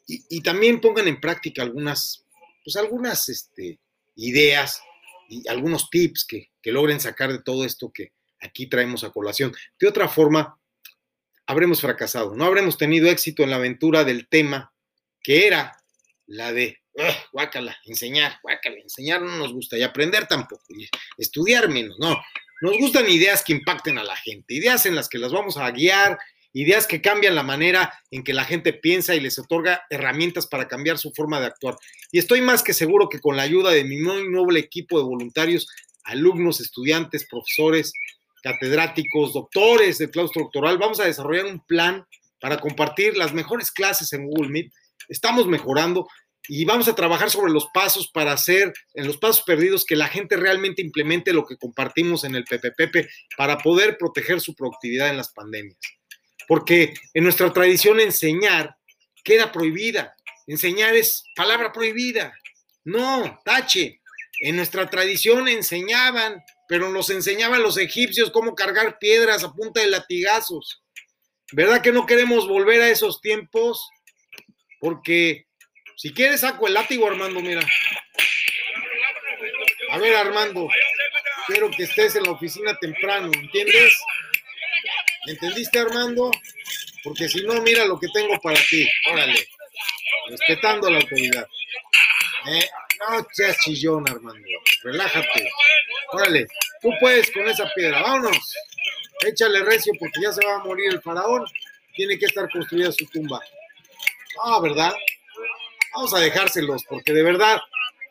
y, 0.07 0.43
también 0.43 0.81
pongan 0.81 1.07
en 1.07 1.21
práctica 1.21 1.63
algunas, 1.63 2.25
pues 2.65 2.75
algunas 2.75 3.29
este, 3.29 3.79
ideas 4.17 4.83
y 5.29 5.47
algunos 5.49 5.89
tips 5.89 6.25
que, 6.25 6.51
que 6.61 6.73
logren 6.73 6.99
sacar 6.99 7.31
de 7.31 7.41
todo 7.41 7.65
esto 7.65 7.93
que 7.93 8.13
aquí 8.41 8.67
traemos 8.67 9.05
a 9.05 9.11
colación. 9.11 9.55
De 9.79 9.87
otra 9.87 10.09
forma, 10.09 10.59
habremos 11.47 11.81
fracasado, 11.81 12.35
no 12.35 12.45
habremos 12.45 12.77
tenido 12.77 13.09
éxito 13.09 13.45
en 13.45 13.51
la 13.51 13.57
aventura 13.57 14.03
del 14.03 14.27
tema 14.27 14.75
que 15.23 15.47
era 15.47 15.81
la 16.27 16.53
de, 16.53 16.80
guácala, 17.33 17.77
enseñar, 17.87 18.39
guácala, 18.43 18.77
enseñar 18.77 19.23
no 19.23 19.37
nos 19.37 19.53
gusta 19.53 19.79
y 19.79 19.83
aprender 19.83 20.27
tampoco, 20.27 20.65
y 20.71 20.89
estudiar 21.17 21.69
menos, 21.69 21.97
no. 21.99 22.21
Nos 22.63 22.77
gustan 22.79 23.09
ideas 23.09 23.43
que 23.43 23.55
impacten 23.55 23.97
a 23.99 24.05
la 24.05 24.17
gente, 24.17 24.55
ideas 24.55 24.85
en 24.85 24.95
las 24.95 25.09
que 25.09 25.19
las 25.19 25.33
vamos 25.33 25.57
a 25.57 25.71
guiar 25.71 26.19
ideas 26.53 26.87
que 26.87 27.01
cambian 27.01 27.35
la 27.35 27.43
manera 27.43 27.93
en 28.11 28.25
que 28.25 28.33
la 28.33 28.45
gente 28.45 28.73
piensa 28.73 29.15
y 29.15 29.21
les 29.21 29.39
otorga 29.39 29.85
herramientas 29.91 30.47
para 30.47 30.69
cambiar 30.69 30.99
su 30.99 31.13
forma 31.13 31.41
de 31.41 31.47
actuar. 31.47 31.77
Y 32.11 32.19
estoy 32.19 32.41
más 32.41 32.63
que 32.63 32.75
seguro 32.75 33.09
que 33.09 33.21
con 33.21 33.37
la 33.37 33.43
ayuda 33.43 33.71
de 33.71 33.85
mi 33.85 33.99
muy 33.99 34.29
noble 34.29 34.61
equipo 34.61 34.99
de 34.99 35.05
voluntarios, 35.05 35.69
alumnos, 36.05 36.61
estudiantes, 36.61 37.27
profesores, 37.29 37.93
catedráticos, 38.43 39.35
doctores 39.35 39.99
del 39.99 40.11
claustro 40.11 40.43
doctoral, 40.45 40.79
vamos 40.79 40.99
a 40.99 41.05
desarrollar 41.05 41.47
un 41.47 41.61
plan 41.61 42.07
para 42.41 42.59
compartir 42.59 43.17
las 43.17 43.35
mejores 43.35 43.71
clases 43.71 44.13
en 44.13 44.27
Google 44.27 44.49
Meet. 44.49 44.73
Estamos 45.09 45.47
mejorando 45.47 46.09
y 46.49 46.65
vamos 46.65 46.89
a 46.89 46.95
trabajar 46.95 47.31
sobre 47.31 47.53
los 47.53 47.67
pasos 47.73 48.09
para 48.09 48.33
hacer, 48.33 48.73
en 48.95 49.07
los 49.07 49.19
pasos 49.19 49.43
perdidos, 49.43 49.85
que 49.85 49.97
la 49.97 50.09
gente 50.09 50.37
realmente 50.37 50.83
implemente 50.83 51.33
lo 51.33 51.47
que 51.47 51.57
compartimos 51.57 52.25
en 52.25 52.35
el 52.35 52.45
PPPP 52.45 53.09
para 53.37 53.59
poder 53.59 53.99
proteger 53.99 54.41
su 54.41 54.55
productividad 54.55 55.09
en 55.09 55.17
las 55.17 55.33
pandemias 55.33 55.79
porque 56.51 56.95
en 57.15 57.23
nuestra 57.23 57.53
tradición 57.53 58.01
enseñar 58.01 58.77
queda 59.23 59.53
prohibida. 59.53 60.17
Enseñar 60.49 60.97
es 60.97 61.23
palabra 61.37 61.71
prohibida. 61.71 62.35
No, 62.83 63.41
tache. 63.45 64.01
En 64.41 64.57
nuestra 64.57 64.91
tradición 64.91 65.47
enseñaban, 65.47 66.43
pero 66.67 66.91
nos 66.91 67.09
enseñaban 67.11 67.63
los 67.63 67.79
egipcios 67.79 68.33
cómo 68.33 68.57
cargar 68.57 68.99
piedras 68.99 69.45
a 69.45 69.53
punta 69.53 69.81
de 69.81 69.91
latigazos. 69.91 70.83
¿Verdad 71.53 71.83
que 71.83 71.93
no 71.93 72.05
queremos 72.05 72.49
volver 72.49 72.81
a 72.83 72.91
esos 72.91 73.21
tiempos? 73.21 73.89
Porque 74.81 75.47
si 76.01 76.15
quieres 76.15 76.41
saco 76.41 76.67
el 76.67 76.73
látigo, 76.73 77.07
Armando, 77.07 77.41
mira. 77.41 77.61
A 79.91 79.99
ver, 79.99 80.17
Armando, 80.17 80.67
quiero 81.47 81.71
que 81.71 81.83
estés 81.83 82.17
en 82.17 82.23
la 82.23 82.31
oficina 82.31 82.75
temprano, 82.79 83.31
¿entiendes? 83.35 83.95
¿Entendiste, 85.27 85.79
Armando? 85.79 86.31
Porque 87.05 87.29
si 87.29 87.43
no, 87.43 87.61
mira 87.61 87.85
lo 87.85 88.01
que 88.01 88.07
tengo 88.15 88.41
para 88.41 88.59
ti. 88.71 88.89
Órale. 89.13 89.47
respetando 90.31 90.89
la 90.89 91.01
autoridad. 91.01 91.47
Eh, 92.47 92.67
no 93.01 93.27
seas 93.35 93.59
chillón, 93.59 94.09
Armando. 94.09 94.49
Relájate. 94.83 95.51
Órale, 96.13 96.47
tú 96.81 96.89
puedes 96.99 97.31
con 97.31 97.47
esa 97.47 97.71
piedra. 97.75 98.01
Vámonos. 98.01 98.55
Échale 99.27 99.65
recio 99.65 99.93
porque 100.01 100.19
ya 100.23 100.33
se 100.33 100.47
va 100.47 100.55
a 100.55 100.65
morir 100.65 100.95
el 100.95 101.03
faraón. 101.03 101.45
Tiene 101.95 102.19
que 102.19 102.25
estar 102.25 102.49
construida 102.49 102.91
su 102.91 103.05
tumba. 103.05 103.39
Ah, 104.43 104.61
¿verdad? 104.63 104.95
Vamos 105.95 106.15
a 106.15 106.21
dejárselos 106.21 106.85
porque 106.89 107.13
de 107.13 107.23
verdad 107.23 107.61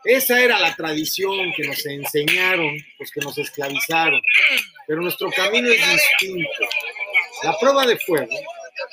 esa 0.06 0.40
era 0.40 0.60
la 0.60 0.76
tradición 0.76 1.52
que 1.56 1.68
nos 1.68 1.86
enseñaron 1.86 2.78
los 3.00 3.12
que 3.12 3.22
nos 3.22 3.38
esclavizaron. 3.38 4.22
Pero 4.88 5.02
nuestro 5.02 5.30
camino 5.32 5.70
es 5.70 5.82
distinto. 6.20 6.50
La 7.44 7.58
prueba 7.60 7.86
de 7.86 7.98
fuego, 8.00 8.36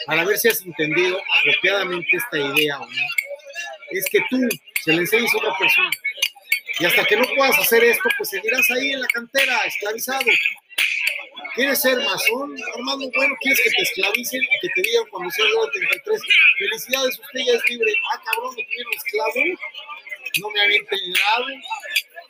para 0.06 0.24
ver 0.24 0.38
si 0.38 0.48
has 0.48 0.60
entendido 0.62 1.20
apropiadamente 1.40 2.16
esta 2.16 2.38
idea 2.38 2.78
o 2.78 2.86
no, 2.86 3.02
es 3.90 4.04
que 4.10 4.20
tú 4.30 4.48
se 4.84 4.92
le 4.92 4.98
enseñes 4.98 5.32
a 5.34 5.38
otra 5.38 5.58
persona. 5.58 5.90
Y 6.78 6.84
hasta 6.84 7.04
que 7.04 7.16
no 7.16 7.24
puedas 7.36 7.58
hacer 7.58 7.82
esto, 7.84 8.08
pues 8.18 8.28
seguirás 8.28 8.70
ahí 8.70 8.92
en 8.92 9.00
la 9.00 9.06
cantera, 9.08 9.58
esclavizado. 9.64 10.26
¿Quieres 11.54 11.80
ser 11.80 11.96
masón, 11.96 12.54
Armando? 12.74 13.10
Bueno, 13.14 13.34
¿quieres 13.40 13.60
que 13.62 13.70
te 13.70 13.82
esclavicen 13.82 14.42
y 14.42 14.60
que 14.60 14.68
te 14.74 14.82
digan 14.82 15.04
cuando 15.10 15.30
seas 15.30 15.48
de 15.48 15.80
33? 15.80 16.20
Felicidades, 16.58 17.18
usted 17.18 17.40
ya 17.46 17.52
es 17.52 17.70
libre. 17.70 17.92
Ah, 18.12 18.22
cabrón, 18.24 18.54
me 18.56 18.66
quiero 18.66 18.90
esclavo. 18.90 19.58
No 20.40 20.50
me 20.50 20.60
había 20.60 20.76
enterado. 20.76 21.46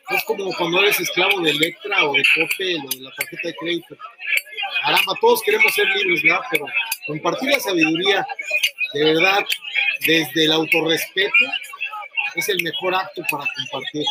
Es 0.09 0.23
como 0.23 0.53
cuando 0.55 0.79
eres 0.79 0.99
esclavo 0.99 1.41
de 1.41 1.51
Electra 1.51 2.05
o 2.05 2.13
de 2.13 2.23
Coppel 2.35 2.79
o 2.85 2.89
de 2.89 3.01
la 3.01 3.11
tarjeta 3.15 3.47
de 3.49 3.55
crédito. 3.55 3.97
Caramba, 4.83 5.13
todos 5.19 5.41
queremos 5.41 5.73
ser 5.73 5.87
libres, 5.87 6.23
¿verdad? 6.23 6.41
Pero 6.49 6.65
compartir 7.07 7.49
la 7.49 7.59
sabiduría, 7.59 8.25
de 8.93 9.03
verdad, 9.03 9.45
desde 10.05 10.45
el 10.45 10.51
autorrespeto, 10.53 11.45
es 12.35 12.49
el 12.49 12.63
mejor 12.63 12.95
acto 12.95 13.21
para 13.29 13.45
compartir. 13.55 14.05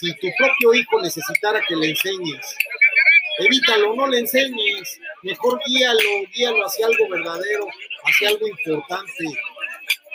Si 0.00 0.12
tu 0.14 0.28
propio 0.38 0.74
hijo 0.74 1.00
necesitara 1.00 1.60
que 1.68 1.76
le 1.76 1.90
enseñes, 1.90 2.56
evítalo, 3.38 3.94
no 3.94 4.06
le 4.06 4.18
enseñes, 4.18 5.00
mejor 5.22 5.60
guíalo, 5.66 6.00
guíalo 6.34 6.66
hacia 6.66 6.86
algo 6.86 7.08
verdadero, 7.08 7.66
hacia 8.04 8.28
algo 8.28 8.46
importante. 8.46 9.24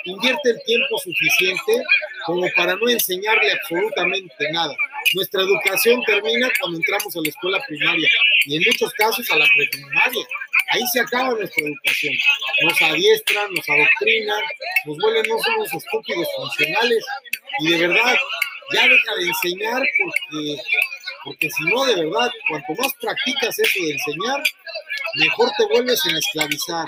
Invierte 0.06 0.52
el 0.52 0.62
tiempo 0.66 1.00
suficiente 1.00 1.84
como 2.26 2.48
para 2.56 2.76
no 2.76 2.88
enseñarle 2.90 3.52
absolutamente 3.52 4.52
nada. 4.52 4.76
Nuestra 5.14 5.42
educación 5.42 6.04
termina 6.06 6.50
cuando 6.60 6.78
entramos 6.78 7.16
a 7.16 7.22
la 7.22 7.30
escuela 7.30 7.60
primaria 7.68 8.10
y 8.46 8.58
en 8.58 8.64
muchos 8.66 8.92
casos 8.94 9.30
a 9.32 9.38
la 9.38 9.46
preprimaria. 9.56 10.26
Ahí 10.72 10.82
se 10.94 11.00
acaba 11.00 11.30
nuestra 11.30 11.64
educación. 11.64 12.14
Nos 12.64 12.82
adiestran, 12.82 13.54
nos 13.54 13.70
adoctrinan, 13.70 14.42
nos 14.86 14.98
vuelven 14.98 15.32
unos 15.32 15.74
estúpidos 15.74 16.28
funcionales 16.36 17.06
y 17.60 17.70
de 17.70 17.88
verdad 17.88 18.16
ya 18.74 18.88
deja 18.88 19.16
de 19.16 19.28
enseñar 19.28 19.82
porque, 19.82 20.62
porque 21.26 21.50
si 21.50 21.64
no, 21.64 21.86
de 21.86 21.96
verdad, 21.96 22.32
cuanto 22.48 22.74
más 22.76 22.94
practicas 23.02 23.58
eso 23.58 23.84
de 23.84 23.92
enseñar, 23.94 24.44
mejor 25.16 25.52
te 25.58 25.66
vuelves 25.66 26.00
en 26.06 26.18
esclavizar. 26.18 26.86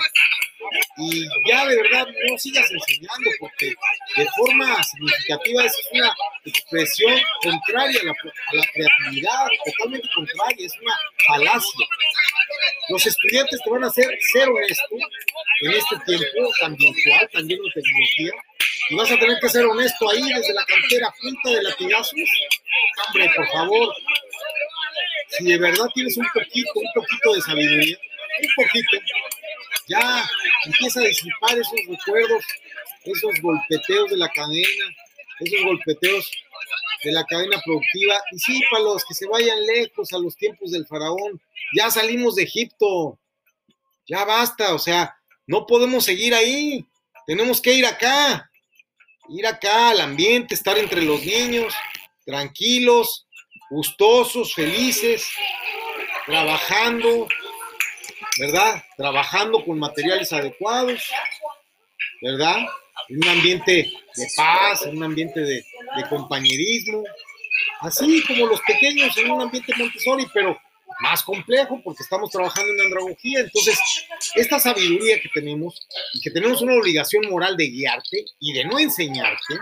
Y 0.98 1.24
ya 1.48 1.66
de 1.66 1.76
verdad 1.76 2.06
no 2.06 2.38
sigas 2.38 2.70
enseñando 2.70 3.30
porque 3.40 3.72
de 4.16 4.26
forma 4.36 4.82
significativa 4.84 5.64
es 5.64 5.72
una 5.92 6.14
expresión 6.44 7.20
contraria 7.42 8.00
a 8.00 8.04
la, 8.04 8.10
a 8.12 8.54
la 8.54 8.66
creatividad, 8.72 9.46
totalmente 9.64 10.08
contraria, 10.14 10.66
es 10.66 10.72
una 10.80 10.94
falacia. 11.26 11.86
Los 12.90 13.06
estudiantes 13.06 13.60
te 13.62 13.70
van 13.70 13.84
a 13.84 13.88
hacer 13.88 14.06
ser 14.32 14.48
honesto 14.48 14.96
en 15.62 15.72
este 15.72 15.96
tiempo 16.06 16.50
tan 16.60 16.76
virtual, 16.76 17.30
tan 17.32 17.46
lleno 17.46 17.62
de 17.64 17.82
tecnología, 17.82 18.32
y 18.90 18.94
vas 18.94 19.10
a 19.10 19.18
tener 19.18 19.38
que 19.40 19.48
ser 19.48 19.66
honesto 19.66 20.10
ahí 20.10 20.22
desde 20.22 20.54
la 20.54 20.64
cantera, 20.64 21.12
punta 21.20 21.50
de 21.50 21.62
latigazos. 21.62 22.14
Hombre, 23.06 23.30
por 23.36 23.48
favor, 23.48 23.94
si 25.28 25.44
de 25.44 25.58
verdad 25.58 25.86
tienes 25.94 26.16
un 26.16 26.26
poquito, 26.32 26.70
un 26.74 26.92
poquito 26.94 27.34
de 27.34 27.40
sabiduría, 27.42 27.98
un 28.42 28.64
poquito, 28.64 28.96
ya 29.88 30.28
empieza 30.66 31.00
a 31.00 31.04
disipar 31.04 31.58
esos 31.58 31.80
recuerdos, 31.88 32.44
esos 33.04 33.40
golpeteos 33.40 34.10
de 34.10 34.16
la 34.16 34.28
cadena, 34.30 34.84
esos 35.40 35.64
golpeteos 35.64 36.30
de 37.04 37.12
la 37.12 37.24
cadena 37.24 37.60
productiva, 37.64 38.20
disípalos, 38.32 39.04
que 39.06 39.14
se 39.14 39.26
vayan 39.28 39.64
lejos 39.66 40.12
a 40.12 40.18
los 40.18 40.36
tiempos 40.36 40.72
del 40.72 40.86
faraón. 40.86 41.40
Ya 41.76 41.90
salimos 41.90 42.34
de 42.34 42.42
Egipto, 42.42 43.18
ya 44.06 44.24
basta, 44.24 44.74
o 44.74 44.78
sea, 44.78 45.16
no 45.46 45.66
podemos 45.66 46.04
seguir 46.04 46.34
ahí, 46.34 46.84
tenemos 47.26 47.60
que 47.60 47.74
ir 47.74 47.86
acá, 47.86 48.50
ir 49.28 49.46
acá 49.46 49.90
al 49.90 50.00
ambiente, 50.00 50.54
estar 50.54 50.78
entre 50.78 51.02
los 51.02 51.22
niños, 51.24 51.74
tranquilos, 52.24 53.27
gustosos, 53.70 54.54
felices, 54.54 55.28
trabajando, 56.26 57.28
¿verdad? 58.38 58.82
Trabajando 58.96 59.64
con 59.64 59.78
materiales 59.78 60.32
adecuados, 60.32 61.10
¿verdad? 62.22 62.58
En 63.08 63.18
un 63.18 63.28
ambiente 63.28 63.90
de 64.16 64.28
paz, 64.36 64.82
en 64.86 64.96
un 64.96 65.04
ambiente 65.04 65.40
de, 65.40 65.64
de 65.96 66.08
compañerismo, 66.08 67.04
así 67.80 68.22
como 68.26 68.46
los 68.46 68.60
pequeños 68.62 69.16
en 69.16 69.30
un 69.30 69.42
ambiente 69.42 69.72
Montessori, 69.76 70.26
pero 70.32 70.58
más 71.00 71.22
complejo 71.22 71.80
porque 71.82 72.02
estamos 72.02 72.30
trabajando 72.30 72.72
en 72.72 72.80
andragogía. 72.80 73.40
Entonces, 73.40 73.78
esta 74.34 74.58
sabiduría 74.58 75.20
que 75.20 75.28
tenemos 75.32 75.80
y 76.14 76.20
que 76.20 76.30
tenemos 76.30 76.60
una 76.60 76.74
obligación 76.74 77.28
moral 77.30 77.56
de 77.56 77.68
guiarte 77.68 78.24
y 78.40 78.52
de 78.52 78.64
no 78.64 78.78
enseñarte, 78.78 79.54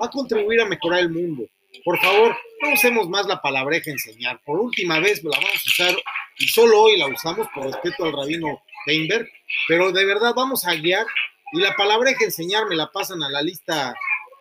va 0.00 0.06
a 0.06 0.10
contribuir 0.10 0.60
a 0.60 0.66
mejorar 0.66 1.00
el 1.00 1.10
mundo. 1.10 1.44
Por 1.84 1.98
favor, 1.98 2.36
no 2.60 2.72
usemos 2.72 3.08
más 3.08 3.26
la 3.26 3.40
palabreja 3.40 3.90
enseñar. 3.90 4.40
Por 4.44 4.60
última 4.60 5.00
vez 5.00 5.22
la 5.24 5.36
vamos 5.36 5.54
a 5.54 5.84
usar 5.84 6.02
y 6.38 6.46
solo 6.48 6.82
hoy 6.82 6.96
la 6.96 7.06
usamos 7.06 7.48
por 7.54 7.64
respeto 7.64 8.04
al 8.04 8.12
rabino 8.12 8.62
Weinberg, 8.86 9.28
pero 9.68 9.92
de 9.92 10.04
verdad 10.04 10.32
vamos 10.34 10.66
a 10.66 10.74
guiar 10.74 11.06
y 11.52 11.60
la 11.60 11.74
palabreja 11.74 12.24
enseñar 12.24 12.66
me 12.66 12.76
la 12.76 12.90
pasan 12.90 13.22
a 13.22 13.28
la 13.28 13.42
lista, 13.42 13.94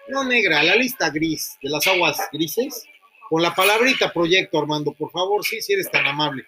no 0.08 0.24
negra, 0.24 0.60
a 0.60 0.64
la 0.64 0.76
lista 0.76 1.10
gris, 1.10 1.58
de 1.62 1.70
las 1.70 1.86
aguas 1.88 2.18
grises, 2.32 2.86
con 3.30 3.42
la 3.42 3.54
palabrita 3.56 4.12
proyecto, 4.12 4.60
Armando, 4.60 4.94
por 4.94 5.12
favor, 5.12 5.44
sí, 5.46 5.62
si 5.62 5.74
eres 5.74 5.90
tan 5.90 6.06
amable. 6.06 6.46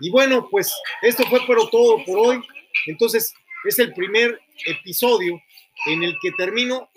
Y 0.00 0.10
bueno, 0.10 0.48
pues 0.50 0.72
esto 1.02 1.24
fue 1.26 1.40
pero 1.46 1.68
todo 1.68 2.02
por 2.04 2.18
hoy. 2.18 2.42
Entonces, 2.86 3.34
es 3.64 3.78
el 3.78 3.92
primer 3.92 4.40
episodio 4.66 5.40
en 5.86 6.02
el 6.02 6.16
que 6.22 6.32
termino 6.32 6.90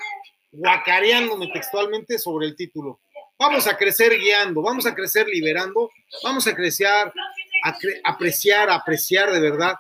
guacareándome 0.54 1.47
textualmente 1.47 2.18
sobre 2.20 2.47
el 2.47 2.56
título. 2.56 2.99
Vamos 3.38 3.68
a 3.68 3.76
crecer 3.76 4.18
guiando, 4.18 4.62
vamos 4.62 4.86
a 4.86 4.93
crecer 4.93 5.28
liberando, 5.28 5.89
vamos 6.24 6.47
a 6.47 6.56
crecer, 6.56 7.12
apreciar, 8.04 8.70
apreciar 8.70 9.32
de 9.32 9.39
verdad 9.41 9.74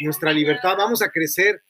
nuestra 0.00 0.32
libertad, 0.32 0.76
vamos 0.76 1.02
a 1.02 1.10
crecer 1.10 1.62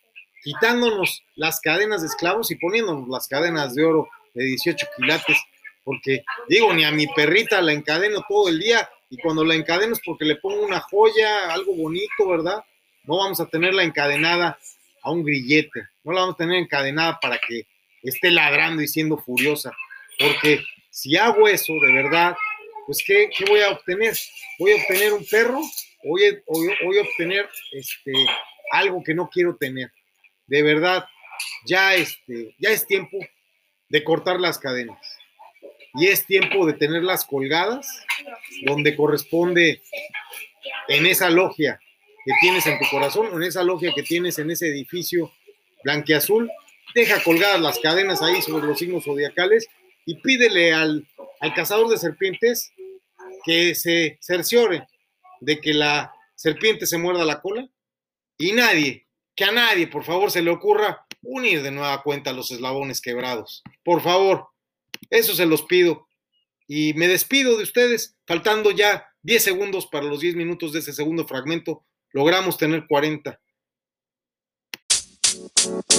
quitándonos 0.43 1.25
las 1.35 1.61
cadenas 1.61 2.03
de 2.03 2.09
esclavos 2.09 2.51
y 2.51 2.57
poniéndonos 2.57 3.09
las 3.09 3.27
cadenas 3.29 3.75
de 3.75 3.85
oro 3.85 4.09
de 4.35 4.45
18 4.45 4.87
quilates, 4.97 5.39
porque 5.83 6.25
digo, 6.49 6.73
ni 6.73 6.85
a 6.85 6.93
mi 6.93 7.07
perrita 7.09 7.61
la 7.61 7.73
encadeno 7.73 8.25
todo 8.29 8.49
el 8.49 8.61
día 8.61 8.89
y 9.11 9.19
cuando 9.19 9.45
la 9.45 9.55
encadeno 9.55 9.95
es 9.95 10.01
porque 10.05 10.25
le 10.25 10.37
pongo 10.37 10.65
una 10.65 10.81
joya, 10.81 11.53
algo 11.53 11.75
bonito, 11.75 12.29
¿verdad? 12.29 12.65
No 13.05 13.19
vamos 13.19 13.41
a 13.41 13.47
tenerla 13.47 13.83
encadenada 13.83 14.59
a 15.03 15.11
un 15.11 15.25
grillete, 15.25 15.89
no 16.05 16.13
la 16.13 16.21
vamos 16.21 16.35
a 16.35 16.39
tener 16.39 16.57
encadenada 16.57 17.19
para 17.21 17.39
que 17.39 17.67
esté 18.09 18.31
ladrando 18.31 18.83
y 18.83 18.89
siendo 18.89 19.19
furiosa, 19.19 19.73
porque 20.19 20.63
si 20.91 21.17
hago 21.17 21.49
eso 21.49 21.73
de 21.75 21.93
verdad, 21.93 22.37
pues 22.87 23.03
¿qué, 23.07 23.31
qué 23.37 23.45
voy 23.47 23.61
a 23.61 23.71
obtener? 23.71 24.15
¿Voy 24.59 24.73
a 24.73 24.77
obtener 24.77 25.13
un 25.13 25.25
perro 25.27 25.61
o 25.61 26.09
voy 26.09 26.25
a, 26.25 26.33
voy 26.85 26.99
a 26.99 27.03
obtener 27.03 27.49
este, 27.73 28.13
algo 28.73 29.03
que 29.03 29.15
no 29.15 29.29
quiero 29.29 29.57
tener? 29.57 29.91
De 30.47 30.63
verdad, 30.63 31.07
ya, 31.67 31.95
este, 31.95 32.55
ya 32.59 32.71
es 32.71 32.87
tiempo 32.87 33.19
de 33.89 34.05
cortar 34.05 34.41
las 34.41 34.59
cadenas 34.59 34.99
y 35.95 36.09
es 36.09 36.27
tiempo 36.27 36.67
de 36.67 36.75
tenerlas 36.75 37.25
colgadas 37.25 37.87
donde 38.65 38.97
corresponde 38.97 39.81
en 40.89 41.07
esa 41.07 41.31
logia 41.31 41.81
que 42.25 42.33
tienes 42.41 42.67
en 42.67 42.79
tu 42.79 42.85
corazón, 42.91 43.29
en 43.35 43.43
esa 43.43 43.63
logia 43.63 43.93
que 43.95 44.03
tienes 44.03 44.39
en 44.39 44.51
ese 44.51 44.69
edificio 44.69 45.33
blanqueazul, 45.85 46.51
deja 46.95 47.23
colgadas 47.23 47.61
las 47.61 47.79
cadenas 47.79 48.23
ahí 48.23 48.41
sobre 48.41 48.67
los 48.67 48.79
signos 48.79 49.05
zodiacales 49.05 49.67
y 50.07 50.17
pídele 50.21 50.73
al, 50.73 51.07
al 51.41 51.55
cazador 51.55 51.89
de 51.89 51.99
serpientes 51.99 52.73
que 53.45 53.75
se 53.75 54.19
cerciore 54.21 54.87
de 55.41 55.61
que 55.61 55.75
la 55.75 56.13
serpiente 56.35 56.87
se 56.87 56.99
muerda 56.99 57.25
la 57.25 57.41
cola 57.41 57.69
y 58.39 58.53
nadie, 58.53 59.07
que 59.37 59.45
a 59.45 59.53
nadie, 59.53 59.87
por 59.87 60.05
favor, 60.05 60.31
se 60.31 60.43
le 60.43 60.51
ocurra 60.51 61.07
unir 61.23 61.63
de 61.63 61.71
nueva 61.71 62.03
cuenta 62.03 62.33
los 62.33 62.51
eslabones 62.51 63.01
quebrados. 63.01 63.63
Por 63.85 64.03
favor, 64.03 64.49
eso 65.11 65.35
se 65.35 65.47
los 65.47 65.63
pido. 65.63 66.09
Y 66.67 66.95
me 66.95 67.09
despido 67.09 67.57
de 67.57 67.63
ustedes, 67.63 68.17
faltando 68.27 68.71
ya 68.71 69.07
10 69.23 69.43
segundos 69.43 69.87
para 69.87 70.07
los 70.07 70.21
10 70.21 70.37
minutos 70.37 70.73
de 70.73 70.81
ese 70.81 70.93
segundo 70.93 71.27
fragmento. 71.27 71.85
Logramos 72.13 72.57
tener 72.57 72.87
40. 72.87 73.41
Thank 75.47 75.93
you. 75.93 75.95